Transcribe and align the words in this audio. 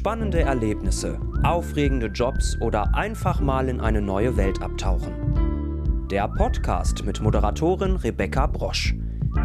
Spannende 0.00 0.40
Erlebnisse, 0.40 1.20
aufregende 1.42 2.06
Jobs 2.06 2.56
oder 2.62 2.94
einfach 2.94 3.38
mal 3.40 3.68
in 3.68 3.82
eine 3.82 4.00
neue 4.00 4.34
Welt 4.38 4.62
abtauchen. 4.62 6.08
Der 6.10 6.26
Podcast 6.26 7.04
mit 7.04 7.20
Moderatorin 7.20 7.96
Rebecca 7.96 8.46
Brosch. 8.46 8.94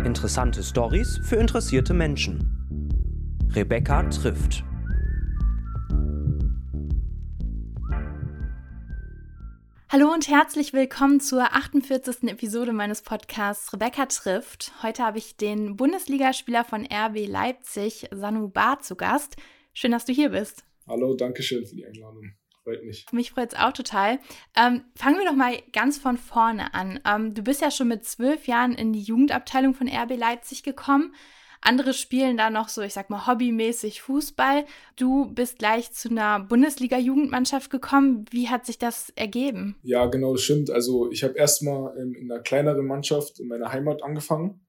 Interessante 0.05 0.63
Stories 0.63 1.20
für 1.23 1.36
interessierte 1.36 1.94
Menschen. 1.94 3.49
Rebecca 3.54 4.04
trifft. 4.04 4.63
Hallo 9.90 10.13
und 10.13 10.29
herzlich 10.29 10.72
willkommen 10.72 11.19
zur 11.19 11.53
48. 11.53 12.29
Episode 12.29 12.72
meines 12.72 13.01
Podcasts 13.01 13.74
Rebecca 13.74 14.06
trifft. 14.06 14.72
Heute 14.81 15.03
habe 15.03 15.17
ich 15.17 15.35
den 15.35 15.76
Bundesligaspieler 15.76 16.63
von 16.63 16.85
RB 16.85 17.27
Leipzig, 17.27 18.08
Sanu 18.12 18.48
Bar, 18.48 18.80
zu 18.80 18.95
Gast. 18.95 19.35
Schön, 19.77 19.91
dass 19.91 20.05
du 20.05 20.13
hier 20.13 20.30
bist. 20.30 20.63
Hallo, 20.88 21.16
danke 21.16 21.44
schön 21.44 21.66
für 21.66 21.76
die 21.76 21.86
Einladung. 21.86 22.31
Freut 22.63 22.86
mich. 22.86 23.05
Mich 23.12 23.31
freut 23.31 23.52
es 23.52 23.59
auch 23.59 23.73
total. 23.73 24.20
Ähm, 24.55 24.86
fangen 24.95 25.17
wir 25.17 25.26
doch 25.26 25.36
mal 25.36 25.62
ganz 25.73 25.98
von 25.98 26.16
vorne 26.16 26.73
an. 26.73 27.02
Ähm, 27.05 27.34
du 27.34 27.44
bist 27.44 27.62
ja 27.62 27.70
schon 27.70 27.90
mit 27.90 28.05
zwölf 28.05 28.48
Jahren 28.48 28.72
in 28.72 28.94
die 28.94 29.02
Jugendabteilung 29.02 29.73
von 29.73 29.90
RB 29.90 30.17
Leipzig 30.17 30.64
gekommen. 30.64 31.14
Andere 31.59 31.94
spielen 31.94 32.38
da 32.38 32.50
noch 32.50 32.70
so, 32.70 32.84
ich 32.84 32.94
sag 32.94 33.09
mal, 33.09 33.27
hobbymäßig 33.27 34.02
Fußball. 34.02 34.64
Du 34.95 35.34
bist 35.34 35.59
gleich 35.59 35.92
zu 35.92 36.09
einer 36.09 36.39
Bundesliga-Jugendmannschaft 36.39 37.70
gekommen. 37.70 38.23
Wie 38.31 38.48
hat 38.48 38.66
sich 38.66 38.78
das 38.78 39.09
ergeben? 39.17 39.76
Ja, 39.84 40.05
genau, 40.05 40.31
das 40.31 40.44
stimmt. 40.44 40.70
Also 40.70 41.12
ich 41.12 41.26
habe 41.26 41.34
erstmal 41.34 41.98
in 41.98 42.31
einer 42.31 42.42
kleineren 42.42 42.88
Mannschaft 42.88 43.42
in 43.42 43.50
meiner 43.50 43.73
Heimat 43.73 44.03
angefangen. 44.03 44.65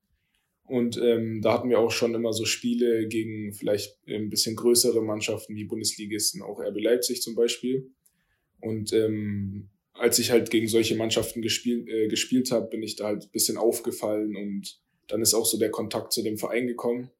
Und 0.66 1.00
ähm, 1.00 1.40
da 1.42 1.52
hatten 1.52 1.70
wir 1.70 1.78
auch 1.78 1.92
schon 1.92 2.14
immer 2.14 2.32
so 2.32 2.44
Spiele 2.44 3.06
gegen 3.06 3.52
vielleicht 3.52 3.98
ein 4.08 4.30
bisschen 4.30 4.56
größere 4.56 5.00
Mannschaften 5.00 5.54
wie 5.54 5.64
Bundesligisten, 5.64 6.42
auch 6.42 6.60
RB 6.60 6.80
Leipzig 6.80 7.22
zum 7.22 7.36
Beispiel. 7.36 7.90
Und 8.60 8.92
ähm, 8.92 9.68
als 9.92 10.18
ich 10.18 10.30
halt 10.30 10.50
gegen 10.50 10.66
solche 10.66 10.96
Mannschaften 10.96 11.40
gespielt, 11.40 11.88
äh, 11.88 12.08
gespielt 12.08 12.50
habe, 12.50 12.68
bin 12.68 12.82
ich 12.82 12.96
da 12.96 13.06
halt 13.06 13.24
ein 13.24 13.30
bisschen 13.32 13.56
aufgefallen 13.56 14.36
und 14.36 14.80
dann 15.08 15.23
ist 15.23 15.34
auch 15.34 15.46
so 15.46 15.58
der 15.58 15.70
Kontakt 15.70 16.12
zu 16.12 16.23
dem 16.23 16.36
Verein 16.36 16.66
gekommen. 16.66 17.10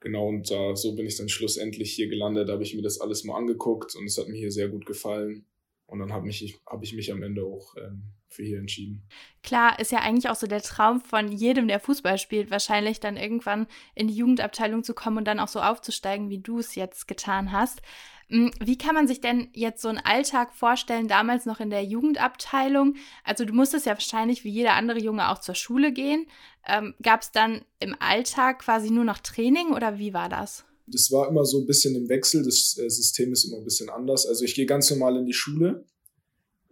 Genau, 0.00 0.28
und 0.28 0.50
da, 0.50 0.76
so 0.76 0.94
bin 0.94 1.06
ich 1.06 1.16
dann 1.16 1.28
schlussendlich 1.28 1.92
hier 1.94 2.08
gelandet, 2.08 2.48
da 2.48 2.52
habe 2.52 2.62
ich 2.62 2.74
mir 2.74 2.82
das 2.82 3.00
alles 3.00 3.24
mal 3.24 3.36
angeguckt 3.36 3.96
und 3.96 4.04
es 4.04 4.18
hat 4.18 4.28
mir 4.28 4.36
hier 4.36 4.52
sehr 4.52 4.68
gut 4.68 4.84
gefallen. 4.84 5.46
Und 5.86 6.00
dann 6.00 6.12
habe 6.12 6.28
ich, 6.28 6.58
hab 6.66 6.82
ich 6.82 6.94
mich 6.94 7.12
am 7.12 7.22
Ende 7.22 7.44
auch 7.44 7.74
ähm, 7.76 8.12
für 8.28 8.42
hier 8.42 8.58
entschieden. 8.58 9.06
Klar, 9.42 9.78
ist 9.78 9.92
ja 9.92 10.00
eigentlich 10.00 10.28
auch 10.28 10.34
so 10.36 10.48
der 10.48 10.62
Traum 10.62 11.00
von 11.00 11.30
jedem, 11.30 11.68
der 11.68 11.78
Fußball 11.78 12.18
spielt, 12.18 12.50
wahrscheinlich 12.50 12.98
dann 12.98 13.16
irgendwann 13.16 13.68
in 13.94 14.08
die 14.08 14.16
Jugendabteilung 14.16 14.82
zu 14.82 14.94
kommen 14.94 15.18
und 15.18 15.24
dann 15.26 15.38
auch 15.38 15.48
so 15.48 15.60
aufzusteigen, 15.60 16.28
wie 16.28 16.40
du 16.40 16.58
es 16.58 16.74
jetzt 16.74 17.06
getan 17.06 17.52
hast. 17.52 17.82
Hm, 18.28 18.50
wie 18.58 18.76
kann 18.76 18.96
man 18.96 19.06
sich 19.06 19.20
denn 19.20 19.48
jetzt 19.52 19.80
so 19.80 19.88
einen 19.88 19.98
Alltag 19.98 20.52
vorstellen, 20.52 21.06
damals 21.06 21.46
noch 21.46 21.60
in 21.60 21.70
der 21.70 21.84
Jugendabteilung? 21.84 22.96
Also 23.22 23.44
du 23.44 23.52
musstest 23.52 23.86
ja 23.86 23.92
wahrscheinlich 23.92 24.42
wie 24.42 24.50
jeder 24.50 24.74
andere 24.74 24.98
Junge 24.98 25.30
auch 25.30 25.38
zur 25.38 25.54
Schule 25.54 25.92
gehen. 25.92 26.26
Ähm, 26.66 26.94
Gab 27.00 27.20
es 27.20 27.30
dann 27.30 27.64
im 27.78 27.94
Alltag 28.00 28.60
quasi 28.60 28.90
nur 28.90 29.04
noch 29.04 29.18
Training 29.18 29.68
oder 29.68 29.98
wie 29.98 30.12
war 30.12 30.28
das? 30.28 30.66
Das 30.86 31.10
war 31.10 31.28
immer 31.28 31.44
so 31.44 31.60
ein 31.60 31.66
bisschen 31.66 31.94
im 31.96 32.08
Wechsel. 32.08 32.44
Das 32.44 32.78
äh, 32.78 32.88
System 32.88 33.32
ist 33.32 33.44
immer 33.44 33.58
ein 33.58 33.64
bisschen 33.64 33.88
anders. 33.88 34.26
Also 34.26 34.44
ich 34.44 34.54
gehe 34.54 34.66
ganz 34.66 34.90
normal 34.90 35.16
in 35.16 35.26
die 35.26 35.32
Schule 35.32 35.84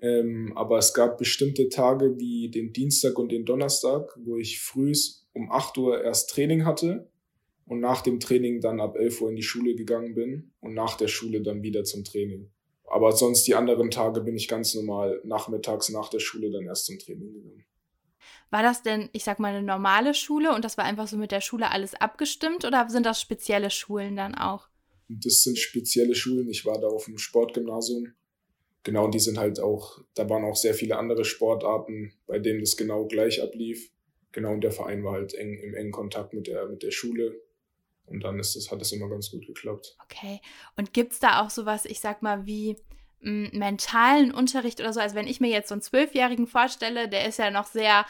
ähm, 0.05 0.53
aber 0.55 0.77
es 0.77 0.93
gab 0.93 1.17
bestimmte 1.17 1.71
Tage 1.71 2.19
wie 2.19 2.51
den 2.51 2.75
Dienstag 2.75 3.19
und 3.19 3.33
den 3.33 3.47
Donnerstag, 3.47 4.15
wo 4.23 4.37
ich 4.37 4.61
früh 4.61 4.93
um 5.33 5.51
8 5.51 5.79
Uhr 5.79 6.05
erst 6.05 6.29
Training 6.29 6.67
hatte 6.67 7.09
und 7.65 7.81
nach 7.81 8.03
dem 8.03 8.21
Training 8.21 8.61
dann 8.61 8.81
ab 8.81 8.97
11 8.97 9.23
Uhr 9.23 9.31
in 9.31 9.37
die 9.37 9.43
Schule 9.43 9.75
gegangen 9.75 10.15
bin 10.15 10.53
und 10.61 10.75
nach 10.75 10.99
der 10.99 11.09
Schule 11.09 11.41
dann 11.41 11.63
wieder 11.63 11.85
zum 11.85 12.05
Training. 12.05 12.51
Aber 12.85 13.13
sonst 13.13 13.47
die 13.47 13.55
anderen 13.55 13.91
Tage 13.91 14.21
bin 14.21 14.37
ich 14.37 14.47
ganz 14.47 14.75
normal 14.75 15.23
nachmittags 15.25 15.89
nach 15.89 16.11
der 16.11 16.21
Schule 16.21 16.51
dann 16.51 16.67
erst 16.67 16.85
zum 16.85 16.99
Training 16.99 17.33
gegangen. 17.33 17.65
War 18.51 18.63
das 18.63 18.83
denn, 18.83 19.09
ich 19.13 19.25
sag 19.25 19.39
mal, 19.39 19.55
eine 19.55 19.63
normale 19.63 20.15
Schule 20.15 20.55
und 20.55 20.65
das 20.65 20.77
war 20.77 20.85
einfach 20.85 21.09
so 21.09 21.17
mit 21.17 21.33
der 21.33 21.41
Schule 21.41 21.71
alles 21.71 21.95
abgestimmt 21.95 22.65
oder 22.65 22.89
sind 22.89 23.07
das 23.07 23.21
spezielle 23.21 23.71
Schulen 23.71 24.17
dann 24.17 24.35
auch? 24.35 24.69
Das 25.09 25.43
sind 25.43 25.59
spezielle 25.59 26.15
Schulen. 26.15 26.49
Ich 26.49 26.65
war 26.65 26.81
da 26.81 26.87
auf 26.87 27.05
dem 27.05 27.19
Sportgymnasium 27.19 28.15
genau, 28.85 29.09
die 29.09 29.19
sind 29.19 29.39
halt 29.39 29.59
auch, 29.59 29.99
da 30.15 30.29
waren 30.31 30.45
auch 30.45 30.55
sehr 30.55 30.75
viele 30.75 30.97
andere 30.97 31.25
Sportarten, 31.25 32.13
bei 32.27 32.39
denen 32.39 32.61
das 32.61 32.77
genau 32.77 33.07
gleich 33.07 33.43
ablief. 33.43 33.91
Genau, 34.31 34.53
und 34.53 34.61
der 34.61 34.73
Verein 34.73 35.03
war 35.03 35.15
halt 35.15 35.35
eng 35.35 35.59
im 35.59 35.75
engen 35.75 35.93
Kontakt 35.93 36.35
mit 36.35 36.47
der, 36.47 36.67
mit 36.69 36.83
der 36.83 36.91
Schule. 36.91 37.41
Und 38.07 38.23
dann 38.23 38.39
ist 38.39 38.55
das, 38.55 38.71
hat 38.71 38.83
es 38.83 38.93
immer 38.93 39.09
ganz 39.09 39.31
gut 39.31 39.47
geklappt. 39.47 39.97
Okay. 40.05 40.41
Und 40.77 40.93
gibt 40.93 41.15
es 41.15 41.21
da 41.21 41.43
auch 41.43 41.51
sowas, 41.51 41.87
ich 41.87 42.01
sag 42.01 42.21
mal, 42.23 42.45
wie 42.45 42.77
mentalen 43.25 44.33
Unterricht 44.33 44.81
oder 44.81 44.93
so? 44.93 45.01
Also 45.01 45.15
wenn 45.15 45.27
ich 45.27 45.41
mir 45.41 45.51
jetzt 45.51 45.69
so 45.69 45.75
einen 45.75 45.83
Zwölfjährigen 45.83 46.47
vorstelle, 46.47 47.09
der 47.09 47.27
ist 47.27 47.39
ja 47.39 47.51
noch 47.51 47.67
sehr 47.67 48.05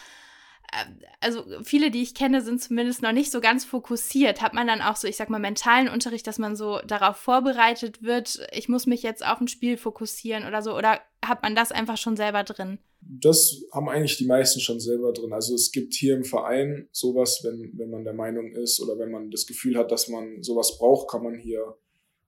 also 1.20 1.44
viele, 1.62 1.90
die 1.90 2.02
ich 2.02 2.14
kenne, 2.14 2.42
sind 2.42 2.60
zumindest 2.60 3.02
noch 3.02 3.12
nicht 3.12 3.30
so 3.30 3.40
ganz 3.40 3.64
fokussiert. 3.64 4.42
Hat 4.42 4.54
man 4.54 4.66
dann 4.66 4.80
auch 4.80 4.96
so, 4.96 5.06
ich 5.06 5.16
sag 5.16 5.30
mal, 5.30 5.38
mentalen 5.38 5.88
Unterricht, 5.88 6.26
dass 6.26 6.38
man 6.38 6.56
so 6.56 6.80
darauf 6.86 7.16
vorbereitet 7.16 8.02
wird, 8.02 8.46
ich 8.52 8.68
muss 8.68 8.86
mich 8.86 9.02
jetzt 9.02 9.24
auf 9.24 9.40
ein 9.40 9.48
Spiel 9.48 9.76
fokussieren 9.76 10.46
oder 10.46 10.62
so? 10.62 10.76
Oder 10.76 11.00
hat 11.24 11.42
man 11.42 11.54
das 11.54 11.72
einfach 11.72 11.96
schon 11.96 12.16
selber 12.16 12.44
drin? 12.44 12.78
Das 13.00 13.62
haben 13.72 13.88
eigentlich 13.88 14.16
die 14.16 14.26
meisten 14.26 14.60
schon 14.60 14.80
selber 14.80 15.12
drin. 15.12 15.32
Also 15.32 15.54
es 15.54 15.72
gibt 15.72 15.94
hier 15.94 16.16
im 16.16 16.24
Verein 16.24 16.88
sowas, 16.90 17.40
wenn, 17.44 17.72
wenn 17.74 17.90
man 17.90 18.04
der 18.04 18.14
Meinung 18.14 18.52
ist 18.52 18.80
oder 18.80 18.98
wenn 18.98 19.10
man 19.10 19.30
das 19.30 19.46
Gefühl 19.46 19.76
hat, 19.76 19.92
dass 19.92 20.08
man 20.08 20.42
sowas 20.42 20.78
braucht, 20.78 21.10
kann 21.10 21.22
man 21.22 21.38
hier 21.38 21.76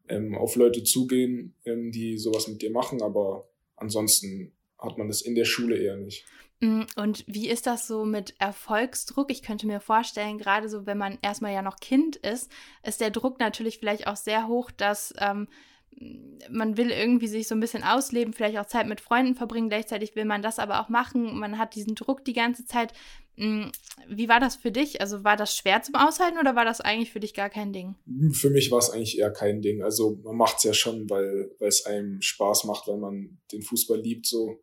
ähm, 0.09 0.35
auf 0.35 0.57
Leute 0.57 0.83
zugehen, 0.85 1.55
ähm, 1.65 1.93
die 1.93 2.19
sowas 2.19 2.49
mit 2.49 2.63
dir 2.63 2.71
machen. 2.71 3.03
Aber 3.03 3.49
ansonsten 3.77 4.53
hat 4.79 4.99
man 4.99 5.09
das 5.09 5.23
in 5.23 5.35
der 5.35 5.45
Schule 5.45 5.77
eher 5.77 5.97
nicht. 5.97 6.25
Mm, 6.61 6.83
und 6.97 7.25
wie 7.27 7.49
ist 7.49 7.67
das 7.67 7.87
so 7.87 8.05
mit 8.05 8.35
Erfolgsdruck? 8.39 9.31
Ich 9.31 9.43
könnte 9.43 9.67
mir 9.67 9.81
vorstellen, 9.81 10.39
gerade 10.39 10.69
so, 10.69 10.87
wenn 10.87 10.99
man 10.99 11.19
erstmal 11.23 11.53
ja 11.53 11.63
noch 11.63 11.77
Kind 11.77 12.17
ist, 12.17 12.51
ist 12.83 13.01
der 13.01 13.11
Druck 13.11 13.41
natürlich 13.41 13.79
vielleicht 13.79 14.07
auch 14.07 14.17
sehr 14.17 14.49
hoch, 14.49 14.71
dass 14.71 15.15
ähm, 15.19 15.49
man 16.51 16.77
will 16.77 16.91
irgendwie 16.91 17.29
sich 17.29 17.49
so 17.49 17.55
ein 17.55 17.61
bisschen 17.61 17.83
ausleben, 17.83 18.35
vielleicht 18.35 18.59
auch 18.59 18.67
Zeit 18.67 18.87
mit 18.87 19.01
Freunden 19.01 19.35
verbringen, 19.35 19.69
gleichzeitig 19.69 20.15
will 20.15 20.25
man 20.25 20.43
das 20.43 20.59
aber 20.59 20.81
auch 20.81 20.89
machen. 20.89 21.39
Man 21.39 21.59
hat 21.59 21.75
diesen 21.75 21.95
Druck 21.95 22.25
die 22.25 22.35
ganze 22.35 22.67
Zeit. 22.67 22.93
Mm, 23.37 23.67
wie 24.09 24.29
war 24.29 24.41
das 24.41 24.57
für 24.57 24.71
dich? 24.71 25.01
Also 25.01 25.25
war 25.25 25.37
das 25.37 25.57
schwer 25.57 25.83
zum 25.83 25.95
Aushalten 25.95 26.39
oder 26.39 26.55
war 26.55 26.65
das 26.65 26.81
eigentlich 26.81 27.13
für 27.13 27.21
dich 27.21 27.35
gar 27.35 27.51
kein 27.51 27.73
Ding? 27.73 27.95
Für 28.33 28.51
mich 28.51 28.71
war 28.71 28.79
es 28.79 28.91
eigentlich 28.91 29.19
eher 29.19 29.31
kein 29.31 29.63
Ding. 29.63 29.83
Also 29.83 30.19
man 30.23 30.37
macht 30.37 30.59
es 30.59 30.65
ja 30.65 30.75
schon, 30.75 31.09
weil 31.09 31.51
es 31.61 31.87
einem 31.87 32.21
Spaß 32.21 32.65
macht, 32.65 32.87
weil 32.89 32.99
man 32.99 33.39
den 33.53 33.63
Fußball 33.63 34.01
liebt 34.01 34.27
so. 34.27 34.61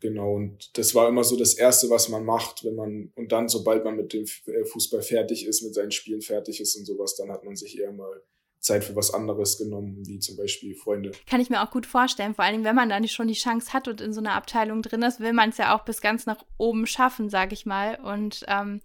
Genau, 0.00 0.34
und 0.34 0.78
das 0.78 0.94
war 0.94 1.08
immer 1.08 1.24
so 1.24 1.36
das 1.36 1.54
Erste, 1.54 1.90
was 1.90 2.08
man 2.08 2.24
macht, 2.24 2.64
wenn 2.64 2.76
man, 2.76 3.12
und 3.16 3.32
dann, 3.32 3.48
sobald 3.48 3.84
man 3.84 3.96
mit 3.96 4.12
dem 4.12 4.24
äh, 4.46 4.64
Fußball 4.64 5.02
fertig 5.02 5.44
ist, 5.44 5.62
mit 5.62 5.74
seinen 5.74 5.90
Spielen 5.90 6.20
fertig 6.20 6.60
ist 6.60 6.76
und 6.76 6.84
sowas, 6.84 7.16
dann 7.16 7.32
hat 7.32 7.42
man 7.42 7.56
sich 7.56 7.80
eher 7.80 7.90
mal 7.90 8.22
Zeit 8.60 8.84
für 8.84 8.96
was 8.96 9.12
anderes 9.12 9.58
genommen, 9.58 10.06
wie 10.06 10.18
zum 10.18 10.36
Beispiel 10.36 10.74
Freunde. 10.74 11.12
Kann 11.26 11.40
ich 11.40 11.50
mir 11.50 11.62
auch 11.62 11.70
gut 11.70 11.86
vorstellen, 11.86 12.34
vor 12.34 12.44
allem 12.44 12.64
wenn 12.64 12.74
man 12.74 12.88
dann 12.88 13.06
schon 13.08 13.28
die 13.28 13.34
Chance 13.34 13.72
hat 13.72 13.88
und 13.88 14.00
in 14.00 14.12
so 14.12 14.20
einer 14.20 14.32
Abteilung 14.32 14.82
drin 14.82 15.02
ist, 15.02 15.20
will 15.20 15.32
man 15.32 15.50
es 15.50 15.58
ja 15.58 15.76
auch 15.76 15.84
bis 15.84 16.00
ganz 16.00 16.26
nach 16.26 16.44
oben 16.56 16.86
schaffen, 16.86 17.30
sag 17.30 17.52
ich 17.52 17.66
mal. 17.66 17.96
Und 18.02 18.44
ähm, 18.48 18.80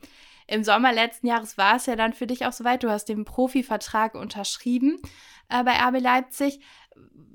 im 0.47 0.63
Sommer 0.63 0.94
letzten 0.94 1.28
Jahres 1.28 1.57
war 1.57 1.78
es 1.78 1.85
ja 1.85 1.95
dann 1.95 2.13
für 2.13 2.28
dich 2.28 2.45
auch 2.45 2.53
soweit. 2.53 2.83
Du 2.83 2.89
hast 2.89 3.06
den 3.06 3.25
Profivertrag 3.25 4.16
unterschrieben 4.16 5.00
äh, 5.50 5.63
bei 5.63 5.73
RB 5.73 6.01
Leipzig. 6.01 6.59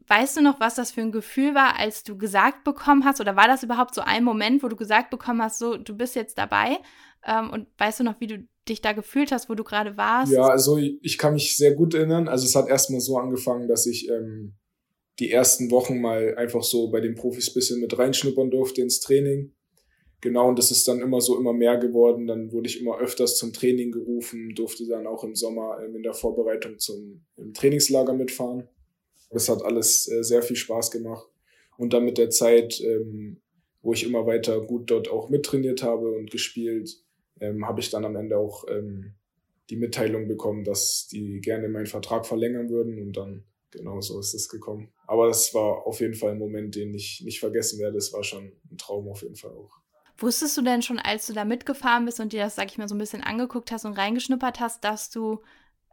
Weißt 0.07 0.37
du 0.37 0.41
noch, 0.41 0.61
was 0.61 0.75
das 0.75 0.93
für 0.93 1.03
ein 1.03 1.13
Gefühl 1.13 1.55
war, 1.55 1.79
als 1.79 2.03
du 2.03 2.17
gesagt 2.17 2.65
bekommen 2.65 3.05
hast? 3.05 3.21
Oder 3.21 3.37
war 3.37 3.47
das 3.47 3.63
überhaupt 3.63 3.95
so 3.95 4.01
ein 4.01 4.25
Moment, 4.25 4.63
wo 4.63 4.69
du 4.69 4.77
gesagt 4.77 5.11
bekommen 5.11 5.43
hast, 5.43 5.59
so, 5.59 5.77
du 5.77 5.97
bist 5.97 6.15
jetzt 6.15 6.39
dabei? 6.39 6.79
Ähm, 7.25 7.51
und 7.51 7.67
weißt 7.79 8.01
du 8.01 8.05
noch, 8.05 8.21
wie 8.21 8.27
du 8.27 8.49
dich 8.69 8.81
da 8.81 8.93
gefühlt 8.93 9.33
hast, 9.33 9.49
wo 9.49 9.55
du 9.55 9.65
gerade 9.65 9.97
warst? 9.97 10.33
Ja, 10.33 10.47
also 10.47 10.79
ich 10.79 11.19
kann 11.19 11.35
mich 11.35 11.57
sehr 11.57 11.75
gut 11.75 11.95
erinnern. 11.95 12.29
Also 12.29 12.47
es 12.47 12.55
hat 12.55 12.69
erstmal 12.69 13.01
so 13.01 13.19
angefangen, 13.19 13.69
dass 13.69 13.87
ich 13.87 14.09
ähm, 14.09 14.55
die 15.19 15.31
ersten 15.31 15.71
Wochen 15.71 16.01
mal 16.01 16.37
einfach 16.37 16.63
so 16.63 16.91
bei 16.91 17.01
den 17.01 17.15
Profis 17.15 17.53
bisschen 17.53 17.81
mit 17.81 17.99
reinschnuppern 17.99 18.51
durfte 18.51 18.83
ins 18.83 19.01
Training. 19.01 19.53
Genau, 20.21 20.49
und 20.49 20.59
das 20.59 20.71
ist 20.71 20.87
dann 20.89 21.01
immer 21.01 21.21
so 21.21 21.39
immer 21.39 21.53
mehr 21.53 21.77
geworden. 21.79 22.27
Dann 22.27 22.53
wurde 22.53 22.69
ich 22.69 22.81
immer 22.81 22.99
öfters 22.99 23.37
zum 23.37 23.53
Training 23.53 23.93
gerufen, 23.93 24.55
durfte 24.55 24.87
dann 24.87 25.07
auch 25.07 25.23
im 25.23 25.35
Sommer 25.35 25.79
ähm, 25.85 25.95
in 25.97 26.03
der 26.03 26.15
Vorbereitung 26.15 26.79
zum 26.79 27.25
Trainingslager 27.55 28.15
mitfahren. 28.15 28.69
Das 29.31 29.49
hat 29.49 29.63
alles 29.63 30.11
äh, 30.11 30.23
sehr 30.23 30.43
viel 30.43 30.57
Spaß 30.57 30.91
gemacht. 30.91 31.29
Und 31.77 31.93
dann 31.93 32.05
mit 32.05 32.19
der 32.19 32.31
Zeit, 32.31 32.81
ähm, 32.81 33.41
wo 33.83 33.93
ich 33.93 34.05
immer 34.05 34.27
weiter 34.27 34.61
gut 34.61 34.91
dort 34.91 35.09
auch 35.09 35.29
mittrainiert 35.29 35.83
habe 35.83 36.11
und 36.11 36.31
gespielt, 36.31 37.05
ähm, 37.41 37.67
habe 37.67 37.81
ich 37.81 37.91
dann 37.91 38.05
am 38.05 38.17
Ende 38.17 38.39
auch 38.39 38.65
ähm, 38.69 39.15
die 39.71 39.77
Mitteilung 39.77 40.29
bekommen, 40.29 40.65
dass 40.65 41.09
die 41.09 41.41
gerne 41.41 41.69
meinen 41.69 41.87
Vertrag 41.87 42.27
verlängern 42.27 42.71
würden 42.71 43.01
und 43.01 43.17
dann 43.17 43.45
genau 43.71 44.01
so 44.01 44.19
ist 44.19 44.35
es 44.35 44.49
gekommen. 44.49 44.91
Aber 45.07 45.29
es 45.29 45.55
war 45.55 45.87
auf 45.87 46.01
jeden 46.01 46.15
Fall 46.15 46.33
ein 46.33 46.39
Moment, 46.39 46.75
den 46.75 46.95
ich 46.95 47.23
nicht 47.25 47.41
vergessen 47.41 47.79
werde. 47.79 47.99
Es 47.99 48.13
war 48.13 48.25
schon 48.25 48.53
ein 48.71 48.79
Traum 48.79 49.09
auf 49.09 49.23
jeden 49.23 49.37
Fall 49.37 49.53
auch. 49.53 49.71
Wusstest 50.19 50.57
du 50.57 50.63
denn 50.63 50.83
schon, 50.83 50.99
als 50.99 51.27
du 51.27 51.33
da 51.33 51.45
mitgefahren 51.45 52.05
bist 52.05 52.19
und 52.19 52.33
dir 52.33 52.43
das, 52.43 52.57
sag 52.57 52.71
ich 52.71 52.79
mal, 52.79 52.89
so 52.89 52.95
ein 52.95 52.99
bisschen 52.99 53.23
angeguckt 53.23 53.71
hast 53.71 53.85
und 53.85 53.93
reingeschnuppert 53.93 54.59
hast, 54.59 54.83
dass 54.83 55.11
du 55.11 55.41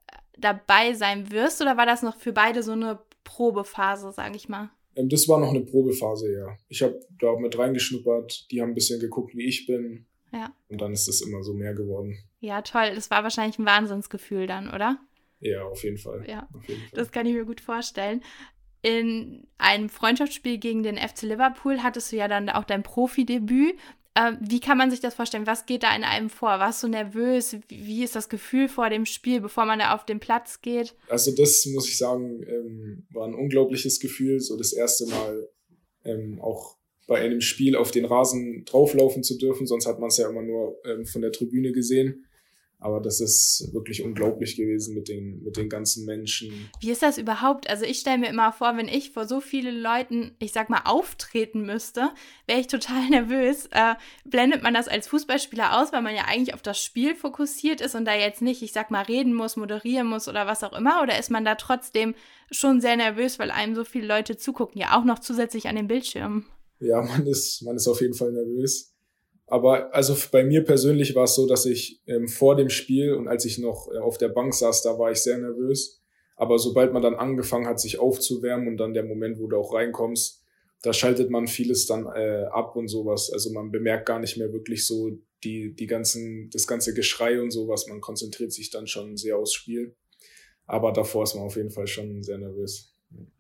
äh, 0.07 0.17
dabei 0.39 0.93
sein 0.93 1.31
wirst? 1.31 1.61
Oder 1.61 1.77
war 1.77 1.85
das 1.85 2.01
noch 2.01 2.17
für 2.17 2.33
beide 2.33 2.63
so 2.63 2.71
eine 2.71 2.99
Probephase, 3.23 4.11
sage 4.11 4.35
ich 4.35 4.49
mal? 4.49 4.71
Ähm, 4.95 5.09
das 5.09 5.27
war 5.27 5.39
noch 5.39 5.49
eine 5.49 5.61
Probephase, 5.61 6.33
ja. 6.33 6.57
Ich 6.69 6.81
habe 6.81 6.99
da 7.19 7.37
mit 7.37 7.57
reingeschnuppert, 7.57 8.49
die 8.49 8.61
haben 8.61 8.69
ein 8.69 8.75
bisschen 8.75 8.99
geguckt, 8.99 9.35
wie 9.35 9.45
ich 9.45 9.67
bin. 9.67 10.07
Ja. 10.35 10.53
Und 10.67 10.81
dann 10.81 10.91
ist 10.91 11.07
es 11.07 11.21
immer 11.21 11.43
so 11.43 11.53
mehr 11.53 11.73
geworden. 11.73 12.17
Ja, 12.41 12.61
toll. 12.61 12.91
Das 12.93 13.09
war 13.09 13.23
wahrscheinlich 13.23 13.57
ein 13.57 13.65
Wahnsinnsgefühl 13.65 14.47
dann, 14.47 14.69
oder? 14.73 14.99
Ja, 15.39 15.63
auf 15.63 15.81
jeden 15.83 15.97
Fall. 15.97 16.25
Ja, 16.27 16.49
jeden 16.67 16.81
Fall. 16.81 16.99
das 16.99 17.11
kann 17.11 17.25
ich 17.25 17.33
mir 17.33 17.45
gut 17.45 17.61
vorstellen. 17.61 18.21
In 18.81 19.47
einem 19.57 19.89
Freundschaftsspiel 19.89 20.57
gegen 20.57 20.83
den 20.83 20.97
FC 20.97 21.23
Liverpool 21.23 21.81
hattest 21.81 22.11
du 22.11 22.17
ja 22.17 22.27
dann 22.27 22.49
auch 22.49 22.65
dein 22.65 22.83
Profidebüt. 22.83 23.75
Ähm, 24.17 24.37
wie 24.41 24.59
kann 24.59 24.77
man 24.77 24.91
sich 24.91 24.99
das 24.99 25.15
vorstellen? 25.15 25.47
Was 25.47 25.65
geht 25.65 25.83
da 25.83 25.95
in 25.95 26.03
einem 26.03 26.29
vor? 26.29 26.49
Warst 26.49 26.83
du 26.83 26.87
nervös? 26.87 27.57
Wie 27.69 28.03
ist 28.03 28.15
das 28.15 28.29
Gefühl 28.29 28.67
vor 28.67 28.89
dem 28.89 29.05
Spiel, 29.05 29.41
bevor 29.41 29.65
man 29.65 29.79
da 29.79 29.95
auf 29.95 30.05
den 30.05 30.19
Platz 30.19 30.61
geht? 30.61 30.95
Also 31.09 31.31
das 31.35 31.65
muss 31.65 31.87
ich 31.87 31.97
sagen, 31.97 32.43
ähm, 32.43 33.07
war 33.09 33.25
ein 33.27 33.35
unglaubliches 33.35 33.99
Gefühl. 33.99 34.39
So 34.39 34.57
das 34.57 34.73
erste 34.73 35.07
Mal 35.07 35.49
ähm, 36.03 36.39
auch 36.41 36.77
bei 37.07 37.19
einem 37.19 37.41
Spiel 37.41 37.75
auf 37.75 37.91
den 37.91 38.05
Rasen 38.05 38.65
drauflaufen 38.65 39.23
zu 39.23 39.37
dürfen. 39.37 39.67
Sonst 39.67 39.85
hat 39.85 39.99
man 39.99 40.09
es 40.09 40.17
ja 40.17 40.29
immer 40.29 40.41
nur 40.41 40.79
ähm, 40.85 41.05
von 41.05 41.21
der 41.21 41.31
Tribüne 41.31 41.71
gesehen. 41.71 42.25
Aber 42.79 42.99
das 42.99 43.19
ist 43.19 43.69
wirklich 43.73 44.03
unglaublich 44.03 44.57
gewesen 44.57 44.93
mit 44.93 45.07
den, 45.07 45.41
mit 45.43 45.57
den 45.57 45.69
ganzen 45.69 46.05
Menschen. 46.05 46.69
Wie 46.81 46.91
ist 46.91 47.01
das 47.01 47.17
überhaupt? 47.17 47.69
Also 47.69 47.85
ich 47.85 47.99
stelle 47.99 48.19
mir 48.19 48.29
immer 48.29 48.51
vor, 48.51 48.75
wenn 48.77 48.87
ich 48.87 49.11
vor 49.11 49.25
so 49.25 49.39
vielen 49.39 49.81
Leuten, 49.81 50.35
ich 50.39 50.51
sag 50.51 50.69
mal, 50.69 50.81
auftreten 50.83 51.65
müsste, 51.65 52.11
wäre 52.47 52.59
ich 52.59 52.67
total 52.67 53.09
nervös. 53.09 53.67
Äh, 53.71 53.95
blendet 54.25 54.61
man 54.61 54.73
das 54.73 54.87
als 54.87 55.07
Fußballspieler 55.07 55.81
aus, 55.81 55.93
weil 55.93 56.01
man 56.01 56.15
ja 56.15 56.25
eigentlich 56.27 56.53
auf 56.53 56.61
das 56.61 56.79
Spiel 56.83 57.15
fokussiert 57.15 57.81
ist 57.81 57.95
und 57.95 58.05
da 58.05 58.13
jetzt 58.13 58.41
nicht, 58.41 58.61
ich 58.61 58.73
sag 58.73 58.91
mal, 58.91 59.03
reden 59.03 59.33
muss, 59.33 59.55
moderieren 59.55 60.07
muss 60.07 60.27
oder 60.27 60.45
was 60.45 60.63
auch 60.63 60.73
immer? 60.73 61.01
Oder 61.01 61.17
ist 61.17 61.31
man 61.31 61.45
da 61.45 61.55
trotzdem 61.55 62.13
schon 62.51 62.81
sehr 62.81 62.97
nervös, 62.97 63.39
weil 63.39 63.51
einem 63.51 63.73
so 63.73 63.83
viele 63.83 64.05
Leute 64.05 64.37
zugucken, 64.37 64.79
ja 64.79 64.95
auch 64.99 65.05
noch 65.05 65.19
zusätzlich 65.19 65.67
an 65.67 65.75
den 65.75 65.87
Bildschirmen? 65.87 66.45
Ja, 66.79 67.01
man 67.01 67.25
ist, 67.27 67.61
man 67.63 67.75
ist 67.75 67.87
auf 67.87 68.01
jeden 68.01 68.13
Fall 68.13 68.31
nervös. 68.31 68.93
Aber 69.47 69.93
also 69.93 70.15
bei 70.31 70.43
mir 70.43 70.63
persönlich 70.63 71.15
war 71.15 71.25
es 71.25 71.35
so, 71.35 71.47
dass 71.47 71.65
ich 71.65 72.01
ähm, 72.07 72.27
vor 72.27 72.55
dem 72.55 72.69
Spiel 72.69 73.13
und 73.13 73.27
als 73.27 73.45
ich 73.45 73.59
noch 73.59 73.89
äh, 73.93 73.97
auf 73.97 74.17
der 74.17 74.29
Bank 74.29 74.53
saß, 74.53 74.81
da 74.81 74.97
war 74.97 75.11
ich 75.11 75.19
sehr 75.19 75.37
nervös. 75.37 76.01
Aber 76.35 76.57
sobald 76.57 76.93
man 76.93 77.01
dann 77.01 77.15
angefangen 77.15 77.67
hat, 77.67 77.79
sich 77.79 77.99
aufzuwärmen 77.99 78.67
und 78.67 78.77
dann 78.77 78.93
der 78.93 79.03
Moment, 79.03 79.39
wo 79.39 79.47
du 79.47 79.57
auch 79.57 79.73
reinkommst, 79.73 80.43
da 80.81 80.93
schaltet 80.93 81.29
man 81.29 81.47
vieles 81.47 81.85
dann 81.85 82.05
äh, 82.07 82.45
ab 82.51 82.75
und 82.75 82.87
sowas. 82.87 83.31
Also 83.31 83.51
man 83.51 83.71
bemerkt 83.71 84.07
gar 84.07 84.19
nicht 84.19 84.37
mehr 84.37 84.51
wirklich 84.51 84.85
so 84.85 85.17
die, 85.43 85.73
die 85.73 85.87
ganzen, 85.87 86.49
das 86.51 86.67
ganze 86.67 86.93
Geschrei 86.93 87.41
und 87.41 87.51
sowas. 87.51 87.87
Man 87.87 88.01
konzentriert 88.01 88.51
sich 88.51 88.71
dann 88.71 88.87
schon 88.87 89.15
sehr 89.15 89.37
aufs 89.37 89.53
Spiel. 89.53 89.95
Aber 90.65 90.91
davor 90.91 91.23
ist 91.23 91.35
man 91.35 91.45
auf 91.45 91.55
jeden 91.55 91.71
Fall 91.71 91.87
schon 91.87 92.23
sehr 92.23 92.37
nervös. 92.37 92.94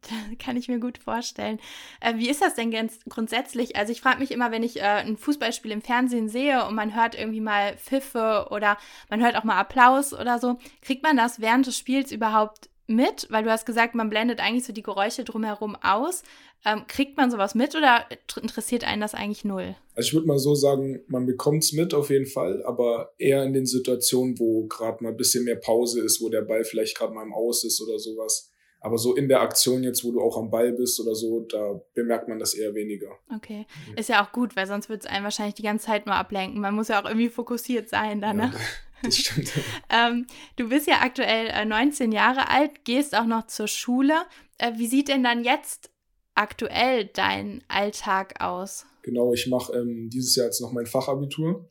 Kann 0.39 0.57
ich 0.57 0.67
mir 0.67 0.79
gut 0.79 0.97
vorstellen. 0.97 1.59
Äh, 2.01 2.17
wie 2.17 2.29
ist 2.29 2.41
das 2.41 2.55
denn 2.55 2.71
ganz 2.71 2.99
grundsätzlich? 3.09 3.75
Also 3.75 3.91
ich 3.91 4.01
frage 4.01 4.19
mich 4.19 4.31
immer, 4.31 4.51
wenn 4.51 4.63
ich 4.63 4.77
äh, 4.77 4.83
ein 4.83 5.17
Fußballspiel 5.17 5.71
im 5.71 5.81
Fernsehen 5.81 6.29
sehe 6.29 6.65
und 6.65 6.75
man 6.75 6.95
hört 6.95 7.17
irgendwie 7.17 7.41
mal 7.41 7.77
Pfiffe 7.77 8.47
oder 8.51 8.77
man 9.09 9.23
hört 9.23 9.35
auch 9.35 9.43
mal 9.43 9.59
Applaus 9.59 10.13
oder 10.13 10.39
so, 10.39 10.57
kriegt 10.81 11.03
man 11.03 11.17
das 11.17 11.39
während 11.39 11.67
des 11.67 11.77
Spiels 11.77 12.11
überhaupt 12.11 12.69
mit? 12.87 13.27
Weil 13.29 13.43
du 13.43 13.51
hast 13.51 13.65
gesagt, 13.65 13.95
man 13.95 14.09
blendet 14.09 14.39
eigentlich 14.39 14.65
so 14.65 14.73
die 14.73 14.83
Geräusche 14.83 15.23
drumherum 15.23 15.75
aus. 15.75 16.23
Ähm, 16.67 16.85
kriegt 16.87 17.15
man 17.15 17.29
sowas 17.29 17.53
mit 17.53 17.75
oder 17.75 18.05
interessiert 18.41 18.85
einen 18.85 19.01
das 19.01 19.13
eigentlich 19.13 19.45
null? 19.45 19.75
Also 19.93 20.07
ich 20.07 20.13
würde 20.15 20.27
mal 20.27 20.39
so 20.39 20.55
sagen, 20.55 21.01
man 21.07 21.27
bekommt 21.27 21.63
es 21.63 21.73
mit 21.73 21.93
auf 21.93 22.09
jeden 22.09 22.25
Fall, 22.25 22.63
aber 22.65 23.13
eher 23.19 23.43
in 23.43 23.53
den 23.53 23.67
Situationen, 23.67 24.39
wo 24.39 24.65
gerade 24.65 25.03
mal 25.03 25.11
ein 25.11 25.17
bisschen 25.17 25.43
mehr 25.43 25.57
Pause 25.57 26.01
ist, 26.01 26.21
wo 26.21 26.29
der 26.29 26.41
Ball 26.41 26.63
vielleicht 26.63 26.97
gerade 26.97 27.13
mal 27.13 27.23
im 27.23 27.33
Aus 27.33 27.63
ist 27.63 27.81
oder 27.81 27.99
sowas 27.99 28.51
aber 28.85 28.99
so 28.99 29.15
in 29.15 29.27
der 29.27 29.41
Aktion 29.41 29.83
jetzt, 29.83 30.03
wo 30.03 30.11
du 30.11 30.21
auch 30.21 30.37
am 30.37 30.51
Ball 30.51 30.71
bist 30.71 30.99
oder 30.99 31.15
so, 31.15 31.39
da 31.39 31.81
bemerkt 31.95 32.27
man 32.27 32.37
das 32.37 32.53
eher 32.53 32.75
weniger. 32.75 33.17
Okay. 33.35 33.65
Ja. 33.89 33.97
Ist 33.97 34.09
ja 34.09 34.23
auch 34.23 34.31
gut, 34.31 34.55
weil 34.55 34.67
sonst 34.67 34.89
wird 34.89 35.01
es 35.01 35.07
einen 35.07 35.23
wahrscheinlich 35.23 35.55
die 35.55 35.63
ganze 35.63 35.87
Zeit 35.87 36.05
nur 36.05 36.13
ablenken. 36.13 36.61
Man 36.61 36.75
muss 36.75 36.89
ja 36.89 37.01
auch 37.01 37.05
irgendwie 37.05 37.29
fokussiert 37.29 37.89
sein 37.89 38.21
dann, 38.21 38.37
ne? 38.37 38.51
Ja, 38.53 38.59
das 39.03 39.17
stimmt. 39.17 39.51
ähm, 39.89 40.27
du 40.57 40.69
bist 40.69 40.85
ja 40.85 41.01
aktuell 41.01 41.47
äh, 41.47 41.65
19 41.65 42.11
Jahre 42.11 42.47
alt, 42.51 42.85
gehst 42.85 43.17
auch 43.17 43.25
noch 43.25 43.47
zur 43.47 43.67
Schule. 43.67 44.13
Äh, 44.59 44.73
wie 44.77 44.85
sieht 44.85 45.07
denn 45.07 45.23
dann 45.23 45.43
jetzt 45.43 45.89
aktuell 46.35 47.05
dein 47.05 47.63
Alltag 47.67 48.39
aus? 48.39 48.85
Genau, 49.01 49.33
ich 49.33 49.47
mache 49.47 49.73
ähm, 49.73 50.11
dieses 50.11 50.35
Jahr 50.35 50.45
jetzt 50.45 50.61
noch 50.61 50.71
mein 50.71 50.85
Fachabitur 50.85 51.67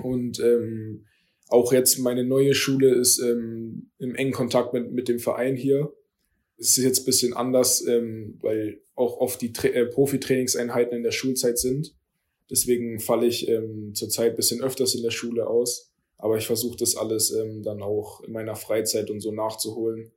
und 0.00 0.38
ähm, 0.38 1.06
auch 1.48 1.72
jetzt 1.72 1.98
meine 1.98 2.22
neue 2.22 2.54
Schule 2.54 2.94
ist 2.94 3.18
ähm, 3.18 3.90
im 3.98 4.14
engen 4.14 4.32
Kontakt 4.32 4.72
mit, 4.74 4.92
mit 4.92 5.08
dem 5.08 5.18
Verein 5.18 5.56
hier 5.56 5.92
es 6.58 6.78
ist 6.78 6.84
jetzt 6.84 7.00
ein 7.00 7.04
bisschen 7.04 7.34
anders, 7.34 7.84
ähm, 7.86 8.38
weil 8.40 8.80
auch 8.94 9.18
oft 9.18 9.40
die 9.40 9.52
Tra 9.52 9.68
äh, 9.68 9.86
Profi-Trainingseinheiten 9.86 10.96
in 10.96 11.02
der 11.02 11.10
Schulzeit 11.10 11.58
sind. 11.58 11.94
Deswegen 12.50 13.00
falle 13.00 13.26
ich 13.26 13.48
ähm, 13.48 13.94
zurzeit 13.94 14.36
bisschen 14.36 14.62
öfters 14.62 14.94
in 14.94 15.02
der 15.02 15.10
Schule 15.10 15.46
aus. 15.46 15.90
Aber 16.18 16.38
ich 16.38 16.46
versuche 16.46 16.76
das 16.76 16.96
alles 16.96 17.32
ähm, 17.32 17.62
dann 17.62 17.82
auch 17.82 18.22
in 18.22 18.32
meiner 18.32 18.54
Freizeit 18.54 19.10
und 19.10 19.20
so 19.20 19.32
nachzuholen. 19.32 20.12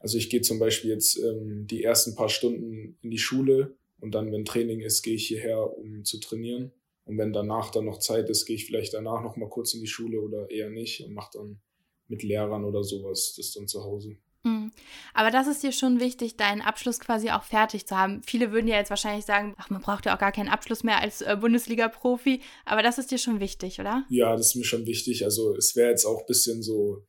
Also 0.00 0.16
ich 0.16 0.30
gehe 0.30 0.40
zum 0.40 0.58
Beispiel 0.58 0.90
jetzt 0.90 1.18
ähm, 1.18 1.66
die 1.66 1.82
ersten 1.82 2.14
paar 2.14 2.28
Stunden 2.28 2.96
in 3.02 3.10
die 3.10 3.18
Schule 3.18 3.76
und 4.00 4.14
dann, 4.14 4.32
wenn 4.32 4.44
Training 4.44 4.80
ist, 4.80 5.02
gehe 5.02 5.14
ich 5.14 5.26
hierher, 5.26 5.76
um 5.76 6.04
zu 6.04 6.18
trainieren. 6.18 6.72
Und 7.04 7.18
wenn 7.18 7.32
danach 7.32 7.70
dann 7.70 7.86
noch 7.86 7.98
Zeit 7.98 8.28
ist, 8.30 8.46
gehe 8.46 8.56
ich 8.56 8.66
vielleicht 8.66 8.94
danach 8.94 9.22
noch 9.22 9.36
mal 9.36 9.48
kurz 9.48 9.74
in 9.74 9.80
die 9.80 9.86
Schule 9.86 10.20
oder 10.20 10.50
eher 10.50 10.70
nicht 10.70 11.00
und 11.04 11.14
mache 11.14 11.38
dann 11.38 11.60
mit 12.06 12.22
Lehrern 12.22 12.64
oder 12.64 12.84
sowas 12.84 13.34
das 13.36 13.52
dann 13.52 13.66
zu 13.66 13.82
Hause. 13.82 14.16
Mhm. 14.44 14.72
Aber 15.14 15.30
das 15.30 15.46
ist 15.46 15.62
dir 15.62 15.72
schon 15.72 16.00
wichtig, 16.00 16.36
deinen 16.36 16.60
Abschluss 16.60 17.00
quasi 17.00 17.30
auch 17.30 17.42
fertig 17.42 17.86
zu 17.86 17.96
haben. 17.96 18.22
Viele 18.24 18.52
würden 18.52 18.68
ja 18.68 18.76
jetzt 18.76 18.90
wahrscheinlich 18.90 19.24
sagen, 19.24 19.54
ach, 19.58 19.70
man 19.70 19.80
braucht 19.80 20.06
ja 20.06 20.14
auch 20.14 20.20
gar 20.20 20.32
keinen 20.32 20.48
Abschluss 20.48 20.84
mehr 20.84 21.00
als 21.00 21.22
äh, 21.22 21.36
Bundesliga-Profi. 21.40 22.40
Aber 22.64 22.82
das 22.82 22.98
ist 22.98 23.10
dir 23.10 23.18
schon 23.18 23.40
wichtig, 23.40 23.80
oder? 23.80 24.04
Ja, 24.08 24.36
das 24.36 24.48
ist 24.48 24.54
mir 24.54 24.64
schon 24.64 24.86
wichtig. 24.86 25.24
Also 25.24 25.54
es 25.56 25.74
wäre 25.76 25.90
jetzt 25.90 26.04
auch 26.04 26.20
ein 26.20 26.26
bisschen 26.26 26.62
so 26.62 27.04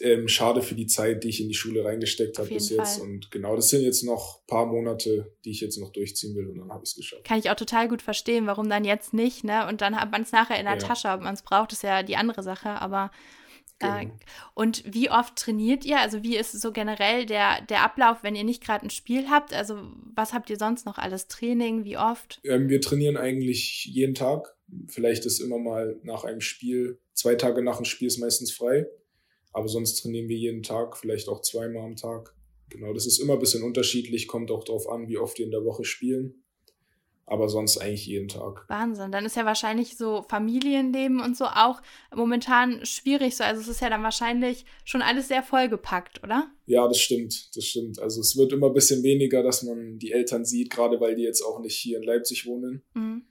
ähm, 0.00 0.28
schade 0.28 0.62
für 0.62 0.74
die 0.74 0.86
Zeit, 0.86 1.24
die 1.24 1.28
ich 1.28 1.40
in 1.40 1.48
die 1.48 1.54
Schule 1.54 1.84
reingesteckt 1.84 2.38
habe 2.38 2.48
bis 2.48 2.68
jetzt. 2.68 2.98
Fall. 2.98 3.08
Und 3.08 3.30
genau, 3.30 3.56
das 3.56 3.68
sind 3.68 3.82
jetzt 3.82 4.04
noch 4.04 4.40
ein 4.40 4.46
paar 4.46 4.66
Monate, 4.66 5.32
die 5.44 5.50
ich 5.50 5.60
jetzt 5.60 5.78
noch 5.78 5.90
durchziehen 5.92 6.36
will 6.36 6.48
und 6.48 6.58
dann 6.58 6.70
habe 6.70 6.84
ich 6.84 6.90
es 6.90 6.96
geschafft. 6.96 7.24
Kann 7.24 7.38
ich 7.38 7.50
auch 7.50 7.56
total 7.56 7.88
gut 7.88 8.02
verstehen, 8.02 8.46
warum 8.46 8.68
dann 8.68 8.84
jetzt 8.84 9.14
nicht, 9.14 9.44
ne? 9.44 9.66
Und 9.66 9.80
dann 9.80 9.96
hat 9.96 10.10
man 10.10 10.22
es 10.22 10.32
nachher 10.32 10.58
in 10.58 10.66
der 10.66 10.74
ja. 10.74 10.80
Tasche, 10.80 11.08
ob 11.08 11.22
man 11.22 11.34
es 11.34 11.42
braucht, 11.42 11.72
ist 11.72 11.82
ja 11.82 12.02
die 12.02 12.16
andere 12.16 12.42
Sache. 12.42 12.68
Aber 12.68 13.10
genau. 13.78 14.12
und 14.54 14.82
wie 14.86 15.10
oft 15.10 15.36
trainiert 15.36 15.84
ihr? 15.84 16.00
Also 16.00 16.22
wie 16.22 16.36
ist 16.36 16.52
so 16.52 16.72
generell 16.72 17.26
der, 17.26 17.62
der 17.62 17.84
Ablauf, 17.84 18.22
wenn 18.22 18.34
ihr 18.34 18.44
nicht 18.44 18.62
gerade 18.62 18.86
ein 18.86 18.90
Spiel 18.90 19.28
habt? 19.30 19.52
Also 19.54 19.80
was 20.14 20.32
habt 20.32 20.50
ihr 20.50 20.56
sonst 20.56 20.86
noch 20.86 20.98
alles? 20.98 21.28
Training? 21.28 21.84
Wie 21.84 21.96
oft? 21.96 22.40
Ähm, 22.44 22.68
wir 22.68 22.80
trainieren 22.80 23.16
eigentlich 23.16 23.84
jeden 23.84 24.14
Tag. 24.14 24.56
Vielleicht 24.88 25.24
ist 25.26 25.40
immer 25.40 25.58
mal 25.58 25.98
nach 26.02 26.24
einem 26.24 26.40
Spiel, 26.40 27.00
zwei 27.14 27.34
Tage 27.34 27.62
nach 27.62 27.76
dem 27.76 27.84
Spiel 27.84 28.08
ist 28.08 28.18
meistens 28.18 28.52
frei. 28.52 28.86
Aber 29.52 29.68
sonst 29.68 29.94
trainieren 29.96 30.28
wir 30.28 30.36
jeden 30.36 30.62
Tag, 30.62 30.96
vielleicht 30.96 31.28
auch 31.28 31.40
zweimal 31.40 31.84
am 31.84 31.96
Tag. 31.96 32.34
Genau, 32.68 32.92
das 32.92 33.06
ist 33.06 33.18
immer 33.18 33.32
ein 33.34 33.38
bisschen 33.38 33.62
unterschiedlich, 33.62 34.28
kommt 34.28 34.50
auch 34.50 34.62
darauf 34.62 34.88
an, 34.88 35.08
wie 35.08 35.16
oft 35.16 35.38
wir 35.38 35.46
in 35.46 35.50
der 35.50 35.64
Woche 35.64 35.84
spielen 35.84 36.44
aber 37.28 37.48
sonst 37.48 37.78
eigentlich 37.78 38.06
jeden 38.06 38.28
Tag. 38.28 38.64
Wahnsinn. 38.68 39.12
Dann 39.12 39.24
ist 39.24 39.36
ja 39.36 39.44
wahrscheinlich 39.44 39.96
so 39.96 40.24
Familienleben 40.28 41.20
und 41.20 41.36
so 41.36 41.44
auch 41.44 41.80
momentan 42.14 42.84
schwierig 42.84 43.36
so. 43.36 43.44
Also 43.44 43.60
es 43.60 43.68
ist 43.68 43.80
ja 43.80 43.90
dann 43.90 44.02
wahrscheinlich 44.02 44.64
schon 44.84 45.02
alles 45.02 45.28
sehr 45.28 45.42
vollgepackt, 45.42 46.22
oder? 46.22 46.50
Ja, 46.66 46.88
das 46.88 46.98
stimmt. 46.98 47.54
Das 47.56 47.64
stimmt. 47.64 47.98
Also 47.98 48.20
es 48.20 48.36
wird 48.36 48.52
immer 48.52 48.68
ein 48.68 48.74
bisschen 48.74 49.02
weniger, 49.02 49.42
dass 49.42 49.62
man 49.62 49.98
die 49.98 50.12
Eltern 50.12 50.44
sieht, 50.44 50.70
gerade 50.70 51.00
weil 51.00 51.16
die 51.16 51.22
jetzt 51.22 51.42
auch 51.42 51.60
nicht 51.60 51.76
hier 51.76 51.98
in 51.98 52.04
Leipzig 52.04 52.46
wohnen. 52.46 52.82
Mhm. 52.94 53.22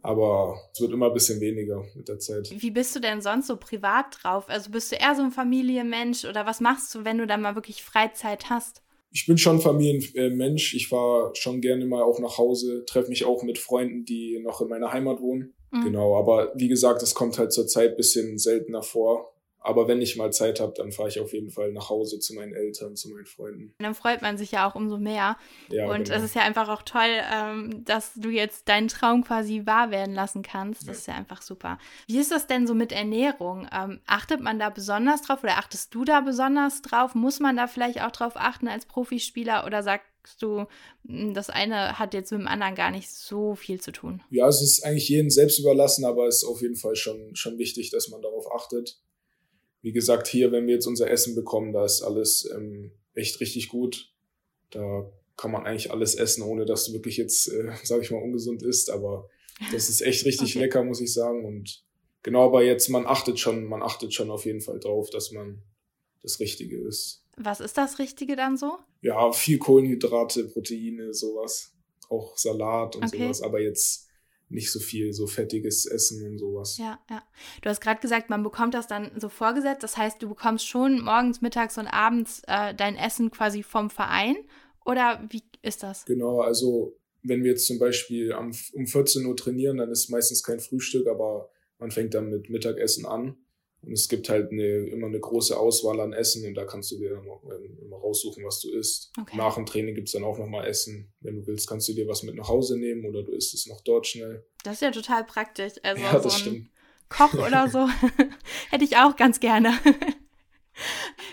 Aber 0.00 0.58
es 0.72 0.80
wird 0.82 0.92
immer 0.92 1.06
ein 1.06 1.14
bisschen 1.14 1.40
weniger 1.40 1.82
mit 1.94 2.08
der 2.08 2.18
Zeit. 2.18 2.50
Wie 2.50 2.70
bist 2.70 2.94
du 2.94 3.00
denn 3.00 3.22
sonst 3.22 3.46
so 3.46 3.56
privat 3.56 4.18
drauf? 4.22 4.48
Also 4.48 4.70
bist 4.70 4.92
du 4.92 4.96
eher 4.96 5.14
so 5.14 5.22
ein 5.22 5.30
Familienmensch 5.30 6.26
oder 6.26 6.44
was 6.44 6.60
machst 6.60 6.94
du, 6.94 7.06
wenn 7.06 7.16
du 7.16 7.26
dann 7.26 7.40
mal 7.40 7.54
wirklich 7.54 7.82
Freizeit 7.82 8.50
hast? 8.50 8.83
Ich 9.14 9.26
bin 9.26 9.38
schon 9.38 9.60
Familienmensch. 9.60 10.74
Ich 10.74 10.88
fahre 10.88 11.30
schon 11.36 11.60
gerne 11.60 11.86
mal 11.86 12.02
auch 12.02 12.18
nach 12.18 12.36
Hause, 12.36 12.84
treffe 12.84 13.10
mich 13.10 13.24
auch 13.24 13.44
mit 13.44 13.58
Freunden, 13.58 14.04
die 14.04 14.40
noch 14.40 14.60
in 14.60 14.68
meiner 14.68 14.92
Heimat 14.92 15.20
wohnen. 15.20 15.54
Mhm. 15.70 15.84
Genau, 15.84 16.16
aber 16.18 16.52
wie 16.56 16.66
gesagt, 16.66 17.00
es 17.00 17.14
kommt 17.14 17.38
halt 17.38 17.52
zur 17.52 17.68
Zeit 17.68 17.96
bisschen 17.96 18.38
seltener 18.38 18.82
vor. 18.82 19.33
Aber 19.64 19.88
wenn 19.88 20.02
ich 20.02 20.16
mal 20.16 20.30
Zeit 20.30 20.60
habe, 20.60 20.74
dann 20.76 20.92
fahre 20.92 21.08
ich 21.08 21.18
auf 21.18 21.32
jeden 21.32 21.50
Fall 21.50 21.72
nach 21.72 21.88
Hause 21.88 22.18
zu 22.18 22.34
meinen 22.34 22.52
Eltern, 22.52 22.96
zu 22.96 23.08
meinen 23.08 23.24
Freunden. 23.24 23.74
Und 23.78 23.82
dann 23.82 23.94
freut 23.94 24.20
man 24.20 24.36
sich 24.36 24.52
ja 24.52 24.68
auch 24.68 24.74
umso 24.74 24.98
mehr. 24.98 25.38
Ja, 25.70 25.86
und 25.86 26.04
genau. 26.04 26.16
es 26.16 26.22
ist 26.22 26.34
ja 26.34 26.42
einfach 26.42 26.68
auch 26.68 26.82
toll, 26.82 27.08
ähm, 27.32 27.82
dass 27.86 28.12
du 28.14 28.28
jetzt 28.28 28.68
deinen 28.68 28.88
Traum 28.88 29.24
quasi 29.24 29.62
wahr 29.64 29.90
werden 29.90 30.14
lassen 30.14 30.42
kannst. 30.42 30.82
Das 30.82 30.88
ja. 30.88 30.92
ist 30.92 31.06
ja 31.06 31.14
einfach 31.14 31.40
super. 31.40 31.78
Wie 32.06 32.18
ist 32.18 32.30
das 32.30 32.46
denn 32.46 32.66
so 32.66 32.74
mit 32.74 32.92
Ernährung? 32.92 33.66
Ähm, 33.72 34.00
achtet 34.06 34.42
man 34.42 34.58
da 34.58 34.68
besonders 34.68 35.22
drauf 35.22 35.42
oder 35.42 35.56
achtest 35.56 35.94
du 35.94 36.04
da 36.04 36.20
besonders 36.20 36.82
drauf? 36.82 37.14
Muss 37.14 37.40
man 37.40 37.56
da 37.56 37.66
vielleicht 37.66 38.02
auch 38.02 38.12
drauf 38.12 38.34
achten 38.36 38.68
als 38.68 38.84
Profispieler 38.84 39.64
oder 39.64 39.82
sagst 39.82 40.42
du, 40.42 40.66
hm, 41.06 41.32
das 41.32 41.48
eine 41.48 41.98
hat 41.98 42.12
jetzt 42.12 42.32
mit 42.32 42.42
dem 42.42 42.48
anderen 42.48 42.74
gar 42.74 42.90
nicht 42.90 43.10
so 43.10 43.54
viel 43.54 43.80
zu 43.80 43.92
tun? 43.92 44.22
Ja, 44.28 44.46
es 44.46 44.60
ist 44.60 44.84
eigentlich 44.84 45.08
jedem 45.08 45.30
selbst 45.30 45.58
überlassen, 45.58 46.04
aber 46.04 46.26
es 46.26 46.42
ist 46.42 46.44
auf 46.44 46.60
jeden 46.60 46.76
Fall 46.76 46.96
schon, 46.96 47.34
schon 47.34 47.56
wichtig, 47.56 47.90
dass 47.90 48.08
man 48.08 48.20
darauf 48.20 48.44
achtet 48.54 49.00
wie 49.84 49.92
gesagt, 49.92 50.28
hier, 50.28 50.50
wenn 50.50 50.66
wir 50.66 50.74
jetzt 50.74 50.86
unser 50.86 51.10
Essen 51.10 51.34
bekommen, 51.34 51.74
da 51.74 51.84
ist 51.84 52.00
alles 52.00 52.50
ähm, 52.56 52.90
echt 53.12 53.38
richtig 53.40 53.68
gut. 53.68 54.10
Da 54.70 55.12
kann 55.36 55.50
man 55.50 55.66
eigentlich 55.66 55.90
alles 55.90 56.14
essen, 56.14 56.42
ohne 56.42 56.64
dass 56.64 56.86
du 56.86 56.94
wirklich 56.94 57.18
jetzt, 57.18 57.48
äh, 57.48 57.70
sage 57.84 58.00
ich 58.00 58.10
mal, 58.10 58.22
ungesund 58.22 58.62
isst. 58.62 58.88
Aber 58.88 59.28
das 59.72 59.90
ist 59.90 60.00
echt 60.00 60.24
richtig 60.24 60.52
okay. 60.52 60.60
lecker, 60.60 60.84
muss 60.84 61.02
ich 61.02 61.12
sagen. 61.12 61.44
Und 61.44 61.84
genau, 62.22 62.46
aber 62.46 62.64
jetzt, 62.64 62.88
man 62.88 63.04
achtet 63.04 63.38
schon, 63.38 63.66
man 63.66 63.82
achtet 63.82 64.14
schon 64.14 64.30
auf 64.30 64.46
jeden 64.46 64.62
Fall 64.62 64.80
drauf, 64.80 65.10
dass 65.10 65.32
man 65.32 65.62
das 66.22 66.40
Richtige 66.40 66.78
isst. 66.78 67.22
Was 67.36 67.60
ist 67.60 67.76
das 67.76 67.98
Richtige 67.98 68.36
dann 68.36 68.56
so? 68.56 68.78
Ja, 69.02 69.32
viel 69.32 69.58
Kohlenhydrate, 69.58 70.44
Proteine, 70.44 71.12
sowas. 71.12 71.74
Auch 72.08 72.38
Salat 72.38 72.96
und 72.96 73.04
okay. 73.04 73.18
sowas. 73.18 73.42
Aber 73.42 73.60
jetzt 73.60 74.03
nicht 74.48 74.70
so 74.70 74.78
viel 74.78 75.12
so 75.12 75.26
fettiges 75.26 75.86
Essen 75.86 76.24
und 76.26 76.38
sowas. 76.38 76.78
Ja, 76.78 76.98
ja. 77.10 77.22
Du 77.62 77.68
hast 77.68 77.80
gerade 77.80 78.00
gesagt, 78.00 78.30
man 78.30 78.42
bekommt 78.42 78.74
das 78.74 78.86
dann 78.86 79.10
so 79.16 79.28
vorgesetzt. 79.28 79.82
Das 79.82 79.96
heißt, 79.96 80.22
du 80.22 80.28
bekommst 80.28 80.66
schon 80.66 81.02
morgens, 81.02 81.40
mittags 81.40 81.78
und 81.78 81.86
abends 81.86 82.42
äh, 82.46 82.74
dein 82.74 82.96
Essen 82.96 83.30
quasi 83.30 83.62
vom 83.62 83.90
Verein. 83.90 84.36
Oder 84.84 85.24
wie 85.30 85.42
ist 85.62 85.82
das? 85.82 86.04
Genau, 86.04 86.40
also 86.40 86.96
wenn 87.22 87.42
wir 87.42 87.52
jetzt 87.52 87.66
zum 87.66 87.78
Beispiel 87.78 88.32
um 88.34 88.52
14 88.86 89.24
Uhr 89.24 89.36
trainieren, 89.36 89.78
dann 89.78 89.90
ist 89.90 90.10
meistens 90.10 90.42
kein 90.42 90.60
Frühstück, 90.60 91.06
aber 91.06 91.50
man 91.78 91.90
fängt 91.90 92.14
dann 92.14 92.28
mit 92.28 92.50
Mittagessen 92.50 93.06
an. 93.06 93.36
Und 93.86 93.92
es 93.92 94.08
gibt 94.08 94.28
halt 94.28 94.50
eine, 94.50 94.86
immer 94.86 95.06
eine 95.06 95.20
große 95.20 95.58
Auswahl 95.58 96.00
an 96.00 96.12
Essen 96.12 96.46
und 96.46 96.54
da 96.54 96.64
kannst 96.64 96.90
du 96.90 96.98
dir 96.98 97.10
dann 97.10 97.24
ähm, 97.24 97.78
immer 97.82 97.96
raussuchen, 97.96 98.44
was 98.44 98.60
du 98.60 98.70
isst. 98.70 99.12
Okay. 99.20 99.36
Nach 99.36 99.54
dem 99.54 99.66
Training 99.66 99.94
gibt's 99.94 100.12
dann 100.12 100.24
auch 100.24 100.38
nochmal 100.38 100.66
Essen. 100.66 101.12
Wenn 101.20 101.36
du 101.36 101.46
willst, 101.46 101.68
kannst 101.68 101.88
du 101.88 101.92
dir 101.92 102.08
was 102.08 102.22
mit 102.22 102.34
nach 102.34 102.48
Hause 102.48 102.78
nehmen 102.78 103.04
oder 103.04 103.22
du 103.22 103.32
isst 103.32 103.54
es 103.54 103.66
noch 103.66 103.80
dort 103.82 104.06
schnell. 104.06 104.44
Das 104.62 104.74
ist 104.74 104.82
ja 104.82 104.90
total 104.90 105.24
praktisch. 105.24 105.74
Also 105.82 106.02
ja, 106.02 106.12
das 106.12 106.22
so 106.22 106.30
stimmt. 106.30 106.70
Koch 107.08 107.34
oder 107.34 107.68
so 107.68 107.88
hätte 108.70 108.84
ich 108.84 108.96
auch 108.96 109.16
ganz 109.16 109.40
gerne. 109.40 109.72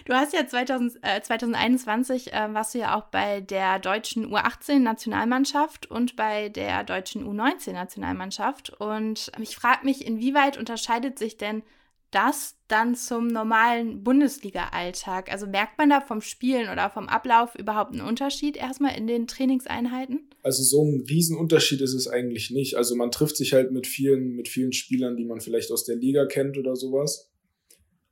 Du 0.05 0.13
hast 0.13 0.33
ja 0.33 0.45
2000, 0.45 0.99
äh, 1.01 1.21
2021 1.21 2.33
äh, 2.33 2.53
warst 2.53 2.73
du 2.73 2.79
ja 2.79 2.95
auch 2.95 3.05
bei 3.05 3.41
der 3.41 3.79
deutschen 3.79 4.31
U18-Nationalmannschaft 4.31 5.89
und 5.89 6.15
bei 6.15 6.49
der 6.49 6.83
deutschen 6.83 7.25
U19-Nationalmannschaft. 7.25 8.69
Und 8.69 9.31
ich 9.39 9.55
frage 9.55 9.85
mich, 9.85 10.05
inwieweit 10.05 10.57
unterscheidet 10.57 11.17
sich 11.17 11.37
denn 11.37 11.63
das 12.11 12.55
dann 12.67 12.95
zum 12.95 13.27
normalen 13.27 14.03
Bundesliga-Alltag? 14.03 15.31
Also 15.31 15.47
merkt 15.47 15.77
man 15.77 15.89
da 15.89 16.01
vom 16.01 16.21
Spielen 16.21 16.69
oder 16.69 16.89
vom 16.89 17.07
Ablauf 17.07 17.55
überhaupt 17.55 17.93
einen 17.93 18.07
Unterschied 18.07 18.57
erstmal 18.57 18.97
in 18.97 19.07
den 19.07 19.27
Trainingseinheiten? 19.27 20.29
Also 20.43 20.63
so 20.63 20.83
ein 20.83 21.05
Riesenunterschied 21.09 21.81
ist 21.81 21.93
es 21.93 22.07
eigentlich 22.07 22.51
nicht. 22.51 22.75
Also 22.75 22.95
man 22.95 23.11
trifft 23.11 23.37
sich 23.37 23.53
halt 23.53 23.71
mit 23.71 23.87
vielen, 23.87 24.35
mit 24.35 24.47
vielen 24.47 24.73
Spielern, 24.73 25.17
die 25.17 25.25
man 25.25 25.39
vielleicht 25.39 25.71
aus 25.71 25.85
der 25.85 25.95
Liga 25.95 26.25
kennt 26.25 26.57
oder 26.57 26.75
sowas. 26.75 27.31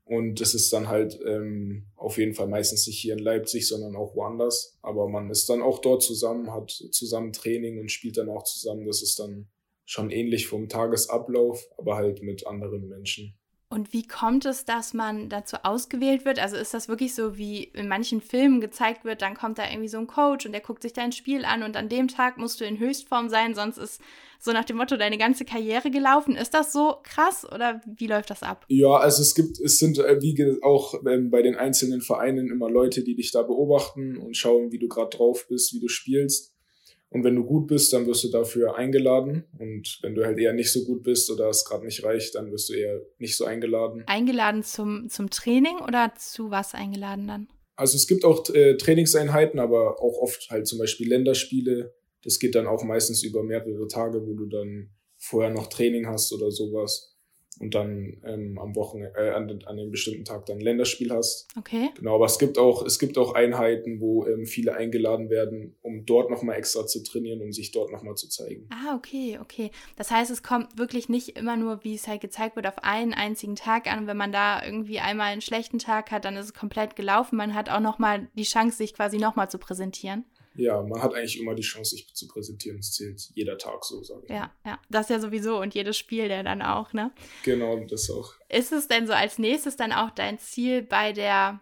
Und 0.06 0.42
es 0.42 0.56
ist 0.56 0.74
dann 0.74 0.88
halt 0.88 1.20
ähm, 1.24 1.86
auf 1.96 2.18
jeden 2.18 2.34
Fall 2.34 2.48
meistens 2.48 2.88
nicht 2.88 2.98
hier 2.98 3.14
in 3.14 3.20
Leipzig, 3.20 3.68
sondern 3.68 3.96
auch 3.96 4.16
woanders. 4.16 4.78
Aber 4.82 5.08
man 5.08 5.30
ist 5.30 5.48
dann 5.50 5.62
auch 5.62 5.80
dort 5.80 6.02
zusammen, 6.02 6.52
hat 6.52 6.72
zusammen 6.72 7.32
Training 7.32 7.80
und 7.80 7.92
spielt 7.92 8.18
dann 8.18 8.30
auch 8.30 8.44
zusammen. 8.44 8.88
Das 8.88 9.04
ist 9.04 9.20
dann 9.20 9.48
schon 9.86 10.10
ähnlich 10.10 10.48
vom 10.48 10.68
Tagesablauf, 10.68 11.68
aber 11.78 11.96
halt 11.96 12.24
mit 12.24 12.48
anderen 12.48 12.88
Menschen. 12.88 13.36
Und 13.72 13.94
wie 13.94 14.08
kommt 14.08 14.46
es, 14.46 14.66
dass 14.66 14.96
man 14.96 15.30
dazu 15.30 15.58
ausgewählt 15.62 16.26
wird? 16.26 16.40
Also 16.40 16.56
ist 16.56 16.74
das 16.74 16.88
wirklich 16.88 17.14
so, 17.14 17.38
wie 17.38 17.66
in 17.66 17.88
manchen 17.88 18.20
Filmen 18.20 18.62
gezeigt 18.62 19.06
wird, 19.06 19.22
dann 19.22 19.36
kommt 19.36 19.60
da 19.60 19.70
irgendwie 19.70 19.88
so 19.88 20.00
ein 20.00 20.08
Coach 20.08 20.48
und 20.48 20.54
der 20.54 20.62
guckt 20.62 20.82
sich 20.82 20.94
dein 20.94 21.12
Spiel 21.12 21.46
an 21.46 21.62
und 21.62 21.78
an 21.78 21.88
dem 21.88 22.08
Tag 22.08 22.40
musst 22.40 22.60
du 22.60 22.66
in 22.66 22.80
Höchstform 22.80 23.30
sein, 23.30 23.54
sonst 23.54 23.78
ist 23.78 24.02
so 24.40 24.54
nach 24.54 24.66
dem 24.66 24.78
Motto 24.78 24.98
deine 24.98 25.20
ganze 25.20 25.46
Karriere 25.46 25.92
gelaufen. 25.92 26.36
Ist 26.36 26.56
das 26.56 26.74
so 26.74 26.96
krass 27.04 27.46
oder 27.46 27.80
wie 27.86 28.08
läuft 28.08 28.32
das 28.32 28.42
ab? 28.42 28.66
Ja, 28.70 28.96
also 28.96 29.22
es 29.22 29.36
gibt, 29.36 29.60
es 29.60 29.78
sind 29.78 30.00
äh, 30.00 30.20
wie 30.20 30.58
auch 30.64 30.96
ähm, 31.06 31.30
bei 31.30 31.44
den 31.44 31.56
einzelnen 31.56 32.02
Vereinen 32.02 32.50
immer 32.50 32.72
Leute, 32.72 33.04
die 33.04 33.16
dich 33.16 33.32
da 33.32 33.44
beobachten 33.44 34.18
und 34.18 34.36
schauen, 34.36 34.72
wie 34.72 34.80
du 34.80 34.88
gerade 34.88 35.16
drauf 35.16 35.46
bist, 35.48 35.76
wie 35.76 35.80
du 35.80 35.90
spielst. 35.90 36.56
Und 37.12 37.24
wenn 37.24 37.36
du 37.36 37.44
gut 37.44 37.68
bist, 37.68 37.92
dann 37.92 38.06
wirst 38.06 38.24
du 38.24 38.30
dafür 38.30 38.76
eingeladen. 38.76 39.46
Und 39.58 40.00
wenn 40.04 40.14
du 40.14 40.24
halt 40.24 40.38
eher 40.38 40.54
nicht 40.54 40.72
so 40.72 40.84
gut 40.84 41.04
bist 41.04 41.32
oder 41.32 41.50
es 41.50 41.66
gerade 41.66 41.86
nicht 41.86 42.04
reicht, 42.04 42.36
dann 42.36 42.52
wirst 42.52 42.70
du 42.70 42.74
eher 42.74 43.02
nicht 43.18 43.36
so 43.36 43.46
eingeladen. 43.46 44.04
Eingeladen 44.06 44.64
zum, 44.64 45.10
zum 45.10 45.30
Training 45.30 45.80
oder 45.80 46.14
zu 46.18 46.52
was 46.52 46.76
eingeladen 46.76 47.28
dann? 47.28 47.48
Also 47.76 47.96
es 47.96 48.08
gibt 48.08 48.26
auch 48.26 48.48
äh, 48.54 48.76
Trainingseinheiten, 48.78 49.60
aber 49.60 50.02
auch 50.02 50.20
oft 50.20 50.50
halt 50.52 50.68
zum 50.68 50.78
Beispiel 50.80 51.10
Länderspiele. 51.10 51.96
Das 52.24 52.38
geht 52.38 52.54
dann 52.54 52.68
auch 52.68 52.84
meistens 52.84 53.24
über 53.24 53.42
mehrere 53.42 53.88
Tage, 53.88 54.28
wo 54.28 54.34
du 54.34 54.46
dann 54.46 54.92
vorher 55.18 55.52
noch 55.52 55.68
Training 55.68 56.06
hast 56.06 56.32
oder 56.34 56.52
sowas 56.52 57.09
und 57.60 57.76
dann 57.76 58.18
ähm, 58.26 58.58
am 58.58 58.76
Wochenende, 58.76 59.14
äh, 59.18 59.32
an, 59.32 59.50
an 59.50 59.80
einem 59.80 59.92
bestimmten 59.92 60.24
Tag 60.24 60.46
dann 60.46 60.60
Länderspiel 60.60 61.12
hast. 61.12 61.48
Okay. 61.58 61.90
Genau, 61.98 62.16
aber 62.16 62.26
es 62.26 62.40
gibt 62.40 62.58
auch, 62.58 62.86
es 62.86 63.00
gibt 63.00 63.18
auch 63.18 63.34
Einheiten, 63.34 64.00
wo 64.00 64.26
ähm, 64.26 64.46
viele 64.46 64.76
eingeladen 64.76 65.30
werden, 65.30 65.76
um 65.82 66.06
dort 66.06 66.30
nochmal 66.30 66.58
extra 66.58 66.88
zu 66.88 67.04
trainieren, 67.04 67.42
um 67.42 67.52
sich 67.52 67.72
dort 67.72 67.92
nochmal 67.92 68.16
zu 68.16 68.30
zeigen. 68.30 68.68
Ah, 68.72 68.96
okay, 68.96 69.38
okay. 69.42 69.72
Das 69.98 70.10
heißt, 70.10 70.32
es 70.32 70.42
kommt 70.42 70.78
wirklich 70.78 71.10
nicht 71.10 71.38
immer 71.38 71.58
nur, 71.58 71.84
wie 71.84 71.96
es 71.96 72.08
halt 72.08 72.22
gezeigt 72.22 72.56
wird, 72.56 72.68
auf 72.68 72.84
einen 72.84 73.14
einzigen 73.14 73.56
Tag 73.56 73.92
an. 73.92 74.08
Wenn 74.08 74.18
man 74.18 74.32
da 74.32 74.64
irgendwie 74.64 75.00
einmal 75.00 75.32
einen 75.32 75.42
schlechten 75.42 75.80
Tag 75.80 76.12
hat, 76.12 76.26
dann 76.26 76.38
ist 76.38 76.46
es 76.46 76.54
komplett 76.54 76.96
gelaufen. 76.96 77.36
Man 77.36 77.54
hat 77.54 77.70
auch 77.70 77.82
nochmal 77.82 78.30
die 78.36 78.44
Chance, 78.44 78.78
sich 78.78 78.94
quasi 78.94 79.18
nochmal 79.18 79.50
zu 79.50 79.58
präsentieren 79.58 80.24
ja, 80.60 80.82
man 80.82 81.02
hat 81.02 81.14
eigentlich 81.14 81.40
immer 81.40 81.56
die 81.56 81.64
Chance, 81.64 81.96
sich 81.96 82.14
zu 82.14 82.28
präsentieren. 82.28 82.80
Es 82.80 82.94
zählt 82.94 83.30
jeder 83.34 83.58
Tag 83.58 83.84
so, 83.84 84.04
sage 84.04 84.24
ich. 84.26 84.30
Ja, 84.30 84.52
ja, 84.66 84.80
das 84.90 85.10
ja 85.10 85.20
sowieso 85.20 85.60
und 85.60 85.74
jedes 85.74 85.98
Spiel 85.98 86.28
der 86.28 86.44
dann 86.44 86.62
auch, 86.62 86.94
ne? 86.94 87.12
Genau, 87.44 87.80
das 87.86 88.10
auch. 88.10 88.34
Ist 88.50 88.72
es 88.72 88.88
denn 88.88 89.08
so 89.08 89.14
als 89.14 89.40
nächstes 89.40 89.76
dann 89.76 89.92
auch 89.92 90.12
dein 90.12 90.40
Ziel 90.40 90.82
bei 90.82 91.14
der, 91.14 91.60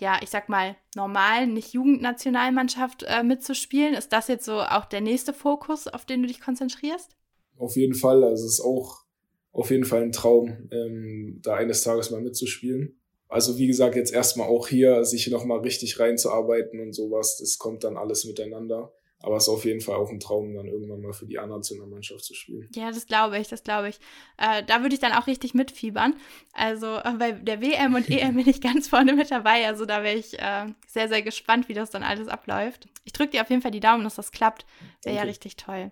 ja, 0.00 0.18
ich 0.22 0.30
sag 0.30 0.48
mal, 0.48 0.76
normalen, 0.94 1.54
nicht 1.54 1.72
Jugendnationalmannschaft 1.72 3.04
äh, 3.04 3.22
mitzuspielen? 3.22 3.94
Ist 3.94 4.12
das 4.12 4.28
jetzt 4.28 4.44
so 4.44 4.60
auch 4.60 4.84
der 4.84 5.00
nächste 5.00 5.32
Fokus, 5.32 5.86
auf 5.86 6.04
den 6.04 6.22
du 6.22 6.28
dich 6.28 6.40
konzentrierst? 6.40 7.16
Auf 7.56 7.76
jeden 7.76 7.94
Fall. 7.94 8.24
Also 8.24 8.46
es 8.46 8.54
ist 8.54 8.60
auch 8.60 9.04
auf 9.52 9.70
jeden 9.70 9.84
Fall 9.84 10.02
ein 10.02 10.12
Traum, 10.12 10.68
ähm, 10.72 11.40
da 11.42 11.54
eines 11.54 11.82
Tages 11.82 12.10
mal 12.10 12.20
mitzuspielen. 12.20 13.00
Also 13.34 13.58
wie 13.58 13.66
gesagt, 13.66 13.96
jetzt 13.96 14.12
erstmal 14.12 14.46
auch 14.46 14.68
hier 14.68 15.04
sich 15.04 15.28
nochmal 15.28 15.58
richtig 15.58 15.98
reinzuarbeiten 15.98 16.78
und 16.78 16.92
sowas, 16.92 17.38
das 17.38 17.58
kommt 17.58 17.82
dann 17.82 17.96
alles 17.96 18.24
miteinander. 18.26 18.92
Aber 19.18 19.38
es 19.38 19.44
ist 19.44 19.48
auf 19.48 19.64
jeden 19.64 19.80
Fall 19.80 19.96
auch 19.96 20.08
ein 20.08 20.20
Traum, 20.20 20.54
dann 20.54 20.68
irgendwann 20.68 21.00
mal 21.00 21.12
für 21.12 21.26
die 21.26 21.40
A-Nationalmannschaft 21.40 22.22
zu 22.22 22.32
spielen. 22.32 22.68
Ja, 22.76 22.92
das 22.92 23.06
glaube 23.08 23.36
ich, 23.40 23.48
das 23.48 23.64
glaube 23.64 23.88
ich. 23.88 23.98
Äh, 24.36 24.62
da 24.62 24.82
würde 24.82 24.94
ich 24.94 25.00
dann 25.00 25.10
auch 25.10 25.26
richtig 25.26 25.52
mitfiebern. 25.52 26.14
Also 26.52 26.86
äh, 26.98 27.12
bei 27.18 27.32
der 27.32 27.60
WM 27.60 27.96
und 27.96 28.08
EM 28.08 28.36
bin 28.36 28.48
ich 28.48 28.60
ganz 28.60 28.86
vorne 28.86 29.14
mit 29.14 29.32
dabei. 29.32 29.66
Also 29.66 29.84
da 29.84 30.04
wäre 30.04 30.14
ich 30.16 30.38
äh, 30.38 30.66
sehr, 30.86 31.08
sehr 31.08 31.22
gespannt, 31.22 31.68
wie 31.68 31.74
das 31.74 31.90
dann 31.90 32.04
alles 32.04 32.28
abläuft. 32.28 32.86
Ich 33.04 33.12
drücke 33.12 33.32
dir 33.32 33.42
auf 33.42 33.50
jeden 33.50 33.62
Fall 33.62 33.72
die 33.72 33.80
Daumen, 33.80 34.04
dass 34.04 34.14
das 34.14 34.30
klappt. 34.30 34.64
Wäre 35.02 35.16
ja 35.16 35.22
richtig 35.22 35.56
toll. 35.56 35.90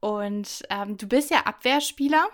Und 0.00 0.62
ähm, 0.70 0.96
du 0.96 1.06
bist 1.06 1.30
ja 1.30 1.40
Abwehrspieler. 1.44 2.28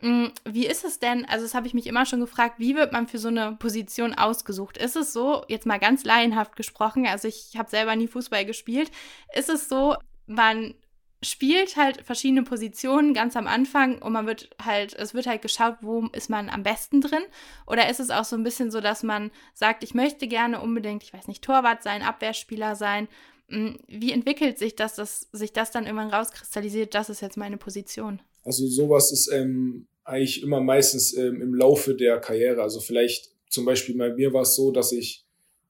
Mm, 0.00 0.26
wie 0.44 0.66
ist 0.66 0.84
es 0.84 0.98
denn, 0.98 1.24
also 1.24 1.44
das 1.44 1.54
habe 1.54 1.66
ich 1.66 1.74
mich 1.74 1.86
immer 1.86 2.04
schon 2.04 2.20
gefragt, 2.20 2.58
wie 2.58 2.76
wird 2.76 2.92
man 2.92 3.06
für 3.08 3.18
so 3.18 3.28
eine 3.28 3.52
Position 3.52 4.14
ausgesucht? 4.14 4.76
Ist 4.76 4.96
es 4.96 5.12
so, 5.12 5.44
jetzt 5.48 5.64
mal 5.66 5.78
ganz 5.78 6.04
laienhaft 6.04 6.54
gesprochen, 6.54 7.06
also 7.06 7.28
ich 7.28 7.56
habe 7.56 7.70
selber 7.70 7.96
nie 7.96 8.06
Fußball 8.06 8.44
gespielt, 8.44 8.90
ist 9.34 9.48
es 9.48 9.68
so, 9.68 9.96
man 10.26 10.74
spielt 11.22 11.76
halt 11.76 12.02
verschiedene 12.02 12.42
Positionen 12.42 13.14
ganz 13.14 13.36
am 13.36 13.46
Anfang 13.46 14.00
und 14.02 14.12
man 14.12 14.26
wird 14.26 14.50
halt, 14.62 14.94
es 14.94 15.14
wird 15.14 15.26
halt 15.26 15.40
geschaut, 15.40 15.76
wo 15.80 16.06
ist 16.12 16.28
man 16.28 16.50
am 16.50 16.62
besten 16.62 17.00
drin? 17.00 17.22
Oder 17.66 17.88
ist 17.88 18.00
es 18.00 18.10
auch 18.10 18.24
so 18.24 18.36
ein 18.36 18.44
bisschen 18.44 18.70
so, 18.70 18.82
dass 18.82 19.02
man 19.02 19.30
sagt, 19.54 19.82
ich 19.82 19.94
möchte 19.94 20.28
gerne 20.28 20.60
unbedingt, 20.60 21.02
ich 21.02 21.14
weiß 21.14 21.26
nicht, 21.26 21.42
Torwart 21.42 21.82
sein, 21.82 22.02
Abwehrspieler 22.02 22.76
sein? 22.76 23.08
Mm, 23.48 23.76
wie 23.88 24.12
entwickelt 24.12 24.58
sich 24.58 24.76
das, 24.76 24.94
dass 24.94 25.20
sich 25.32 25.54
das 25.54 25.70
dann 25.70 25.84
irgendwann 25.84 26.10
rauskristallisiert, 26.10 26.94
das 26.94 27.08
ist 27.08 27.22
jetzt 27.22 27.38
meine 27.38 27.56
Position? 27.56 28.20
Also 28.46 28.64
sowas 28.68 29.10
ist 29.10 29.28
ähm, 29.32 29.88
eigentlich 30.04 30.42
immer 30.42 30.60
meistens 30.60 31.16
ähm, 31.16 31.42
im 31.42 31.52
Laufe 31.52 31.96
der 31.96 32.20
Karriere. 32.20 32.62
Also 32.62 32.78
vielleicht 32.78 33.32
zum 33.48 33.64
Beispiel 33.64 33.96
bei 33.96 34.14
mir 34.14 34.32
war 34.32 34.42
es 34.42 34.54
so, 34.54 34.70
dass 34.70 34.92
ich 34.92 35.24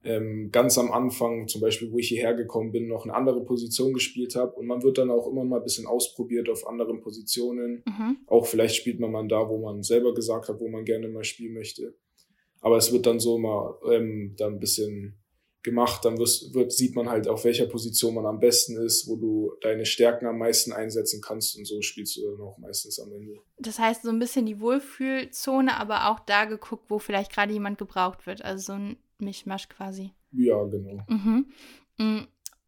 ähm, 0.04 0.50
ganz 0.52 0.76
am 0.76 0.92
Anfang, 0.92 1.48
zum 1.48 1.62
Beispiel, 1.62 1.90
wo 1.90 1.98
ich 1.98 2.08
hierher 2.08 2.34
gekommen 2.34 2.72
bin, 2.72 2.86
noch 2.86 3.04
eine 3.04 3.14
andere 3.14 3.42
Position 3.44 3.94
gespielt 3.94 4.36
habe. 4.36 4.52
Und 4.52 4.66
man 4.66 4.82
wird 4.82 4.98
dann 4.98 5.10
auch 5.10 5.26
immer 5.26 5.42
mal 5.42 5.56
ein 5.56 5.62
bisschen 5.62 5.86
ausprobiert 5.86 6.50
auf 6.50 6.66
anderen 6.66 7.00
Positionen. 7.00 7.82
Mhm. 7.86 8.18
Auch 8.26 8.46
vielleicht 8.46 8.76
spielt 8.76 9.00
man 9.00 9.10
mal 9.10 9.26
da, 9.26 9.48
wo 9.48 9.58
man 9.58 9.82
selber 9.82 10.12
gesagt 10.12 10.50
hat, 10.50 10.60
wo 10.60 10.68
man 10.68 10.84
gerne 10.84 11.08
mal 11.08 11.24
spielen 11.24 11.54
möchte. 11.54 11.94
Aber 12.60 12.76
es 12.76 12.92
wird 12.92 13.06
dann 13.06 13.20
so 13.20 13.38
mal 13.38 13.78
ähm, 13.90 14.34
dann 14.36 14.54
ein 14.54 14.60
bisschen 14.60 15.14
gemacht, 15.66 16.04
dann 16.04 16.16
wirst, 16.18 16.54
wird, 16.54 16.72
sieht 16.72 16.94
man 16.94 17.10
halt, 17.10 17.28
auf 17.28 17.44
welcher 17.44 17.66
Position 17.66 18.14
man 18.14 18.24
am 18.24 18.40
besten 18.40 18.76
ist, 18.78 19.06
wo 19.08 19.16
du 19.16 19.52
deine 19.60 19.84
Stärken 19.84 20.26
am 20.26 20.38
meisten 20.38 20.72
einsetzen 20.72 21.20
kannst 21.20 21.58
und 21.58 21.66
so 21.66 21.82
spielst 21.82 22.16
du 22.16 22.22
dann 22.30 22.40
auch 22.40 22.56
meistens 22.56 22.98
am 23.00 23.12
Ende. 23.12 23.34
Das 23.58 23.78
heißt, 23.78 24.04
so 24.04 24.10
ein 24.10 24.20
bisschen 24.20 24.46
die 24.46 24.60
Wohlfühlzone, 24.60 25.78
aber 25.78 26.08
auch 26.08 26.20
da 26.20 26.44
geguckt, 26.44 26.84
wo 26.88 26.98
vielleicht 26.98 27.32
gerade 27.32 27.52
jemand 27.52 27.78
gebraucht 27.78 28.26
wird. 28.26 28.42
Also 28.42 28.72
so 28.72 28.72
ein 28.74 28.96
Mischmasch 29.18 29.68
quasi. 29.68 30.12
Ja, 30.30 30.62
genau. 30.64 31.02
Mhm. 31.08 31.46
Mm, 31.98 32.20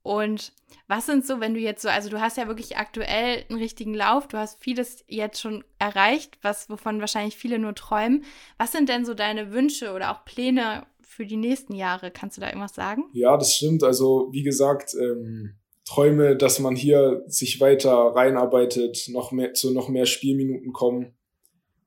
und 0.02 0.52
was 0.88 1.06
sind 1.06 1.24
so, 1.24 1.38
wenn 1.38 1.54
du 1.54 1.60
jetzt 1.60 1.82
so, 1.82 1.88
also 1.88 2.08
du 2.08 2.20
hast 2.20 2.36
ja 2.36 2.48
wirklich 2.48 2.78
aktuell 2.78 3.44
einen 3.48 3.58
richtigen 3.58 3.94
Lauf, 3.94 4.26
du 4.26 4.38
hast 4.38 4.60
vieles 4.60 5.04
jetzt 5.06 5.40
schon 5.40 5.62
erreicht, 5.78 6.38
was 6.42 6.68
wovon 6.68 7.00
wahrscheinlich 7.00 7.36
viele 7.36 7.58
nur 7.58 7.74
träumen. 7.74 8.24
Was 8.56 8.72
sind 8.72 8.88
denn 8.88 9.04
so 9.04 9.14
deine 9.14 9.52
Wünsche 9.52 9.92
oder 9.92 10.10
auch 10.10 10.24
Pläne 10.24 10.86
für 11.08 11.26
die 11.26 11.36
nächsten 11.36 11.74
Jahre? 11.74 12.10
Kannst 12.10 12.36
du 12.36 12.40
da 12.40 12.48
irgendwas 12.48 12.74
sagen? 12.74 13.04
Ja, 13.12 13.36
das 13.36 13.54
stimmt. 13.54 13.82
Also 13.82 14.28
wie 14.30 14.42
gesagt, 14.42 14.94
ähm, 14.94 15.54
Träume, 15.86 16.36
dass 16.36 16.58
man 16.58 16.76
hier 16.76 17.24
sich 17.26 17.60
weiter 17.60 17.92
reinarbeitet, 17.92 19.08
noch 19.08 19.32
mehr 19.32 19.54
zu 19.54 19.72
noch 19.72 19.88
mehr 19.88 20.04
Spielminuten 20.04 20.72
kommen. 20.72 21.16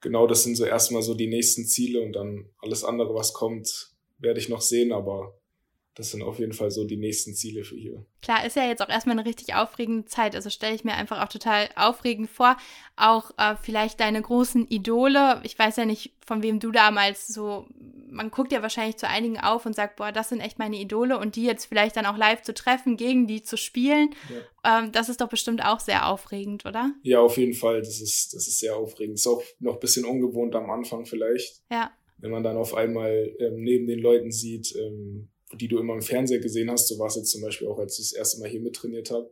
Genau, 0.01 0.25
das 0.25 0.43
sind 0.43 0.55
so 0.55 0.65
erstmal 0.65 1.03
so 1.03 1.13
die 1.13 1.27
nächsten 1.27 1.65
Ziele 1.65 2.01
und 2.01 2.13
dann 2.13 2.49
alles 2.57 2.83
andere, 2.83 3.13
was 3.13 3.33
kommt, 3.33 3.93
werde 4.17 4.39
ich 4.39 4.49
noch 4.49 4.61
sehen, 4.61 4.91
aber 4.91 5.39
das 5.95 6.11
sind 6.11 6.21
auf 6.21 6.39
jeden 6.39 6.53
Fall 6.53 6.71
so 6.71 6.85
die 6.85 6.95
nächsten 6.95 7.33
Ziele 7.33 7.65
für 7.65 7.75
hier. 7.75 8.05
Klar, 8.21 8.45
ist 8.45 8.55
ja 8.55 8.65
jetzt 8.65 8.81
auch 8.81 8.87
erstmal 8.87 9.19
eine 9.19 9.27
richtig 9.27 9.55
aufregende 9.55 10.05
Zeit. 10.05 10.35
Also 10.35 10.49
stelle 10.49 10.73
ich 10.73 10.85
mir 10.85 10.93
einfach 10.93 11.21
auch 11.21 11.27
total 11.27 11.67
aufregend 11.75 12.29
vor. 12.29 12.55
Auch 12.95 13.31
äh, 13.37 13.55
vielleicht 13.61 13.99
deine 13.99 14.21
großen 14.21 14.67
Idole. 14.67 15.41
Ich 15.43 15.59
weiß 15.59 15.75
ja 15.75 15.85
nicht, 15.85 16.13
von 16.25 16.43
wem 16.43 16.59
du 16.59 16.71
damals 16.71 17.27
so. 17.27 17.67
Man 18.09 18.31
guckt 18.31 18.51
ja 18.53 18.61
wahrscheinlich 18.61 18.97
zu 18.97 19.07
einigen 19.07 19.39
auf 19.39 19.65
und 19.65 19.75
sagt, 19.75 19.97
boah, 19.97 20.11
das 20.11 20.29
sind 20.29 20.39
echt 20.39 20.59
meine 20.59 20.77
Idole 20.77 21.17
und 21.17 21.35
die 21.35 21.43
jetzt 21.43 21.65
vielleicht 21.65 21.95
dann 21.97 22.05
auch 22.05 22.17
live 22.17 22.41
zu 22.41 22.53
treffen, 22.53 22.95
gegen 22.95 23.27
die 23.27 23.41
zu 23.43 23.57
spielen. 23.57 24.15
Ja. 24.63 24.79
Ähm, 24.79 24.91
das 24.93 25.09
ist 25.09 25.19
doch 25.19 25.29
bestimmt 25.29 25.63
auch 25.63 25.81
sehr 25.81 26.07
aufregend, 26.07 26.65
oder? 26.65 26.93
Ja, 27.03 27.19
auf 27.19 27.37
jeden 27.37 27.53
Fall. 27.53 27.79
Das 27.79 27.99
ist, 27.99 28.33
das 28.33 28.47
ist 28.47 28.59
sehr 28.59 28.77
aufregend. 28.77 29.15
Ist 29.15 29.27
auch 29.27 29.43
noch 29.59 29.73
ein 29.73 29.79
bisschen 29.79 30.05
ungewohnt 30.05 30.55
am 30.55 30.69
Anfang 30.69 31.05
vielleicht. 31.05 31.61
Ja. 31.69 31.91
Wenn 32.17 32.31
man 32.31 32.43
dann 32.43 32.57
auf 32.57 32.75
einmal 32.75 33.35
ähm, 33.39 33.55
neben 33.55 33.87
den 33.87 33.99
Leuten 33.99 34.31
sieht, 34.31 34.75
ähm, 34.75 35.29
die 35.53 35.67
du 35.67 35.79
immer 35.79 35.93
im 35.93 36.01
Fernseher 36.01 36.39
gesehen 36.39 36.69
hast. 36.69 36.87
So 36.87 36.99
war 36.99 37.07
es 37.07 37.15
jetzt 37.15 37.31
zum 37.31 37.41
Beispiel 37.41 37.67
auch, 37.67 37.79
als 37.79 37.99
ich 37.99 38.09
das 38.09 38.13
erste 38.13 38.39
Mal 38.39 38.49
hier 38.49 38.61
mittrainiert 38.61 39.11
habe. 39.11 39.31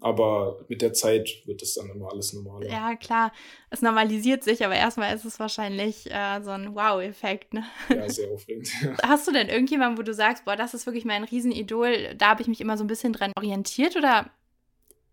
Aber 0.00 0.66
mit 0.68 0.82
der 0.82 0.92
Zeit 0.92 1.30
wird 1.46 1.62
das 1.62 1.74
dann 1.74 1.88
immer 1.88 2.10
alles 2.10 2.32
normaler. 2.34 2.68
Ja, 2.68 2.94
klar. 2.96 3.32
Es 3.70 3.80
normalisiert 3.80 4.44
sich, 4.44 4.64
aber 4.64 4.74
erstmal 4.74 5.14
ist 5.14 5.24
es 5.24 5.38
wahrscheinlich 5.38 6.10
äh, 6.10 6.42
so 6.42 6.50
ein 6.50 6.74
Wow-Effekt. 6.74 7.54
Ne? 7.54 7.64
Ja, 7.88 8.08
sehr 8.08 8.30
aufregend. 8.30 8.68
Hast 9.02 9.26
du 9.26 9.32
denn 9.32 9.48
irgendjemanden, 9.48 9.96
wo 9.96 10.02
du 10.02 10.12
sagst, 10.12 10.44
boah, 10.44 10.56
das 10.56 10.74
ist 10.74 10.84
wirklich 10.86 11.04
mein 11.04 11.24
Riesenidol, 11.24 12.14
da 12.18 12.30
habe 12.30 12.42
ich 12.42 12.48
mich 12.48 12.60
immer 12.60 12.76
so 12.76 12.84
ein 12.84 12.88
bisschen 12.88 13.14
dran 13.14 13.32
orientiert 13.36 13.96
oder 13.96 14.30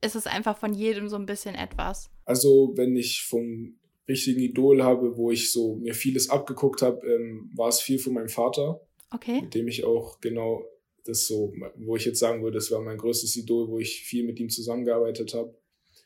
ist 0.01 0.15
es 0.15 0.27
einfach 0.27 0.57
von 0.57 0.73
jedem 0.73 1.07
so 1.07 1.15
ein 1.15 1.25
bisschen 1.25 1.55
etwas? 1.55 2.09
Also, 2.25 2.73
wenn 2.75 2.95
ich 2.95 3.23
vom 3.23 3.75
richtigen 4.09 4.41
Idol 4.41 4.83
habe, 4.83 5.15
wo 5.15 5.31
ich 5.31 5.51
so 5.51 5.75
mir 5.75 5.93
vieles 5.93 6.29
abgeguckt 6.29 6.81
habe, 6.81 7.05
ähm, 7.07 7.51
war 7.55 7.69
es 7.69 7.79
viel 7.79 7.99
von 7.99 8.13
meinem 8.13 8.29
Vater. 8.29 8.81
Okay. 9.11 9.41
Mit 9.41 9.53
dem 9.53 9.67
ich 9.67 9.83
auch 9.83 10.19
genau 10.21 10.65
das 11.05 11.27
so, 11.27 11.53
wo 11.75 11.95
ich 11.95 12.05
jetzt 12.05 12.19
sagen 12.19 12.43
würde, 12.43 12.55
das 12.55 12.71
war 12.71 12.81
mein 12.81 12.97
größtes 12.97 13.35
Idol, 13.35 13.67
wo 13.67 13.79
ich 13.79 14.03
viel 14.03 14.23
mit 14.23 14.39
ihm 14.39 14.49
zusammengearbeitet 14.49 15.33
habe. 15.33 15.55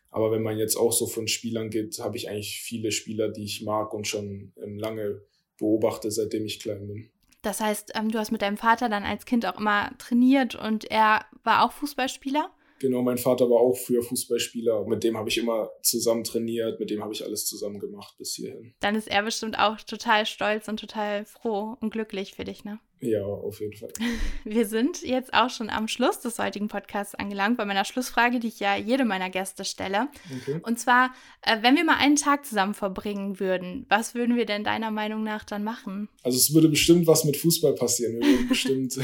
Aber 0.10 0.32
wenn 0.32 0.44
man 0.44 0.58
jetzt 0.58 0.78
auch 0.78 0.94
so 0.94 1.08
von 1.08 1.28
Spielern 1.28 1.70
geht, 1.70 2.00
habe 2.00 2.16
ich 2.16 2.30
eigentlich 2.30 2.62
viele 2.62 2.92
Spieler, 2.92 3.30
die 3.30 3.44
ich 3.44 3.64
mag 3.64 3.94
und 3.94 4.08
schon 4.08 4.54
ähm, 4.64 4.78
lange 4.80 5.22
beobachte, 5.58 6.10
seitdem 6.10 6.46
ich 6.46 6.62
klein 6.62 6.88
bin. 6.88 7.10
Das 7.42 7.60
heißt, 7.60 7.92
ähm, 7.96 8.10
du 8.10 8.18
hast 8.18 8.32
mit 8.32 8.42
deinem 8.42 8.58
Vater 8.58 8.88
dann 8.88 9.04
als 9.04 9.26
Kind 9.26 9.46
auch 9.46 9.60
immer 9.60 9.92
trainiert 9.98 10.56
und 10.56 10.90
er 10.90 11.26
war 11.44 11.66
auch 11.66 11.74
Fußballspieler? 11.74 12.50
Genau, 12.80 13.02
mein 13.02 13.18
Vater 13.18 13.50
war 13.50 13.60
auch 13.60 13.78
früher 13.78 14.04
Fußballspieler. 14.04 14.86
Mit 14.86 15.04
dem 15.04 15.18
habe 15.18 15.30
ich 15.30 15.38
immer 15.38 15.72
zusammen 15.82 16.24
trainiert, 16.24 16.80
mit 16.80 16.90
dem 16.90 17.02
habe 17.02 17.14
ich 17.14 17.24
alles 17.24 17.46
zusammen 17.46 17.80
gemacht 17.80 18.16
bis 18.18 18.36
hierhin. 18.36 18.74
Dann 18.80 18.96
ist 18.96 19.08
er 19.08 19.24
bestimmt 19.24 19.58
auch 19.58 19.80
total 19.82 20.26
stolz 20.26 20.68
und 20.68 20.80
total 20.80 21.26
froh 21.26 21.78
und 21.80 21.92
glücklich 21.92 22.34
für 22.34 22.44
dich, 22.44 22.66
ne? 22.66 22.80
Ja, 23.02 23.24
auf 23.24 23.60
jeden 23.60 23.74
Fall. 23.74 23.92
Wir 24.46 24.66
sind 24.66 25.02
jetzt 25.04 25.34
auch 25.34 25.50
schon 25.50 25.70
am 25.70 25.88
Schluss 25.88 26.22
des 26.22 26.40
heutigen 26.40 26.68
Podcasts 26.68 27.14
angelangt, 27.14 27.58
bei 27.58 27.66
meiner 27.66 27.86
Schlussfrage, 27.86 28.40
die 28.40 28.48
ich 28.48 28.60
ja 28.60 28.76
jedem 28.76 29.08
meiner 29.08 29.30
Gäste 29.30 29.66
stelle. 29.66 30.08
Okay. 30.42 30.60
Und 30.64 30.80
zwar, 30.80 31.14
äh, 31.42 31.58
wenn 31.62 31.76
wir 31.76 31.84
mal 31.84 31.98
einen 31.98 32.16
Tag 32.16 32.46
zusammen 32.46 32.74
verbringen 32.74 33.40
würden, 33.40 33.86
was 33.90 34.16
würden 34.16 34.36
wir 34.36 34.46
denn 34.46 34.64
deiner 34.64 34.92
Meinung 34.92 35.24
nach 35.24 35.44
dann 35.44 35.64
machen? 35.64 36.10
Also 36.24 36.38
es 36.38 36.54
würde 36.54 36.70
bestimmt 36.70 37.06
was 37.06 37.26
mit 37.26 37.38
Fußball 37.38 37.76
passieren. 37.76 38.14
Wir 38.20 38.28
würden 38.28 38.48
bestimmt 38.50 38.98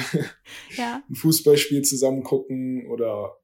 ja. 0.77 1.03
ein 1.09 1.15
Fußballspiel 1.15 1.81
zusammen 1.83 2.23
gucken 2.23 2.87
oder 2.87 3.37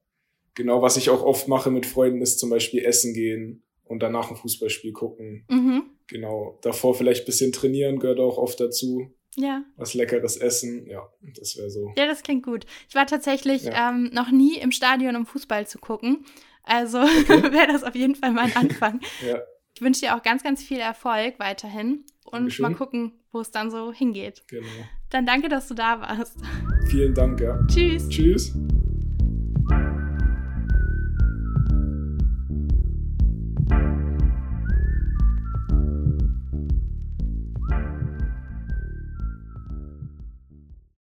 genau, 0.58 0.82
was 0.82 0.96
ich 0.96 1.08
auch 1.08 1.22
oft 1.22 1.48
mache 1.48 1.70
mit 1.70 1.86
Freunden, 1.86 2.20
ist 2.20 2.38
zum 2.38 2.50
Beispiel 2.50 2.84
essen 2.84 3.14
gehen 3.14 3.62
und 3.84 4.02
danach 4.02 4.30
ein 4.30 4.36
Fußballspiel 4.36 4.92
gucken. 4.92 5.46
Mhm. 5.48 5.84
Genau, 6.08 6.58
davor 6.62 6.94
vielleicht 6.94 7.22
ein 7.22 7.26
bisschen 7.26 7.52
trainieren 7.52 7.98
gehört 7.98 8.18
auch 8.18 8.36
oft 8.36 8.60
dazu. 8.60 9.10
Ja. 9.36 9.62
Was 9.76 9.94
leckeres 9.94 10.36
essen, 10.36 10.86
ja, 10.88 11.08
das 11.38 11.56
wäre 11.56 11.70
so. 11.70 11.92
Ja, 11.96 12.06
das 12.06 12.22
klingt 12.22 12.44
gut. 12.44 12.66
Ich 12.88 12.96
war 12.96 13.06
tatsächlich 13.06 13.64
ja. 13.64 13.90
ähm, 13.90 14.10
noch 14.12 14.32
nie 14.32 14.58
im 14.58 14.72
Stadion, 14.72 15.14
um 15.14 15.26
Fußball 15.26 15.66
zu 15.66 15.78
gucken. 15.78 16.26
Also 16.64 16.98
okay. 16.98 17.42
wäre 17.52 17.68
das 17.68 17.84
auf 17.84 17.94
jeden 17.94 18.16
Fall 18.16 18.32
mein 18.32 18.54
Anfang. 18.56 19.00
ja. 19.26 19.40
Ich 19.74 19.80
wünsche 19.80 20.00
dir 20.00 20.16
auch 20.16 20.22
ganz, 20.24 20.42
ganz 20.42 20.62
viel 20.62 20.80
Erfolg 20.80 21.38
weiterhin 21.38 22.04
und 22.24 22.32
Dankeschön. 22.32 22.62
mal 22.64 22.74
gucken, 22.74 23.12
wo 23.30 23.40
es 23.40 23.52
dann 23.52 23.70
so 23.70 23.92
hingeht. 23.92 24.42
Genau. 24.48 24.66
Dann 25.10 25.24
danke, 25.24 25.48
dass 25.48 25.68
du 25.68 25.74
da 25.74 26.00
warst. 26.00 26.36
Vielen 26.88 27.14
Dank, 27.14 27.40
ja. 27.40 27.64
Tschüss. 27.68 28.08
Tschüss. 28.08 28.52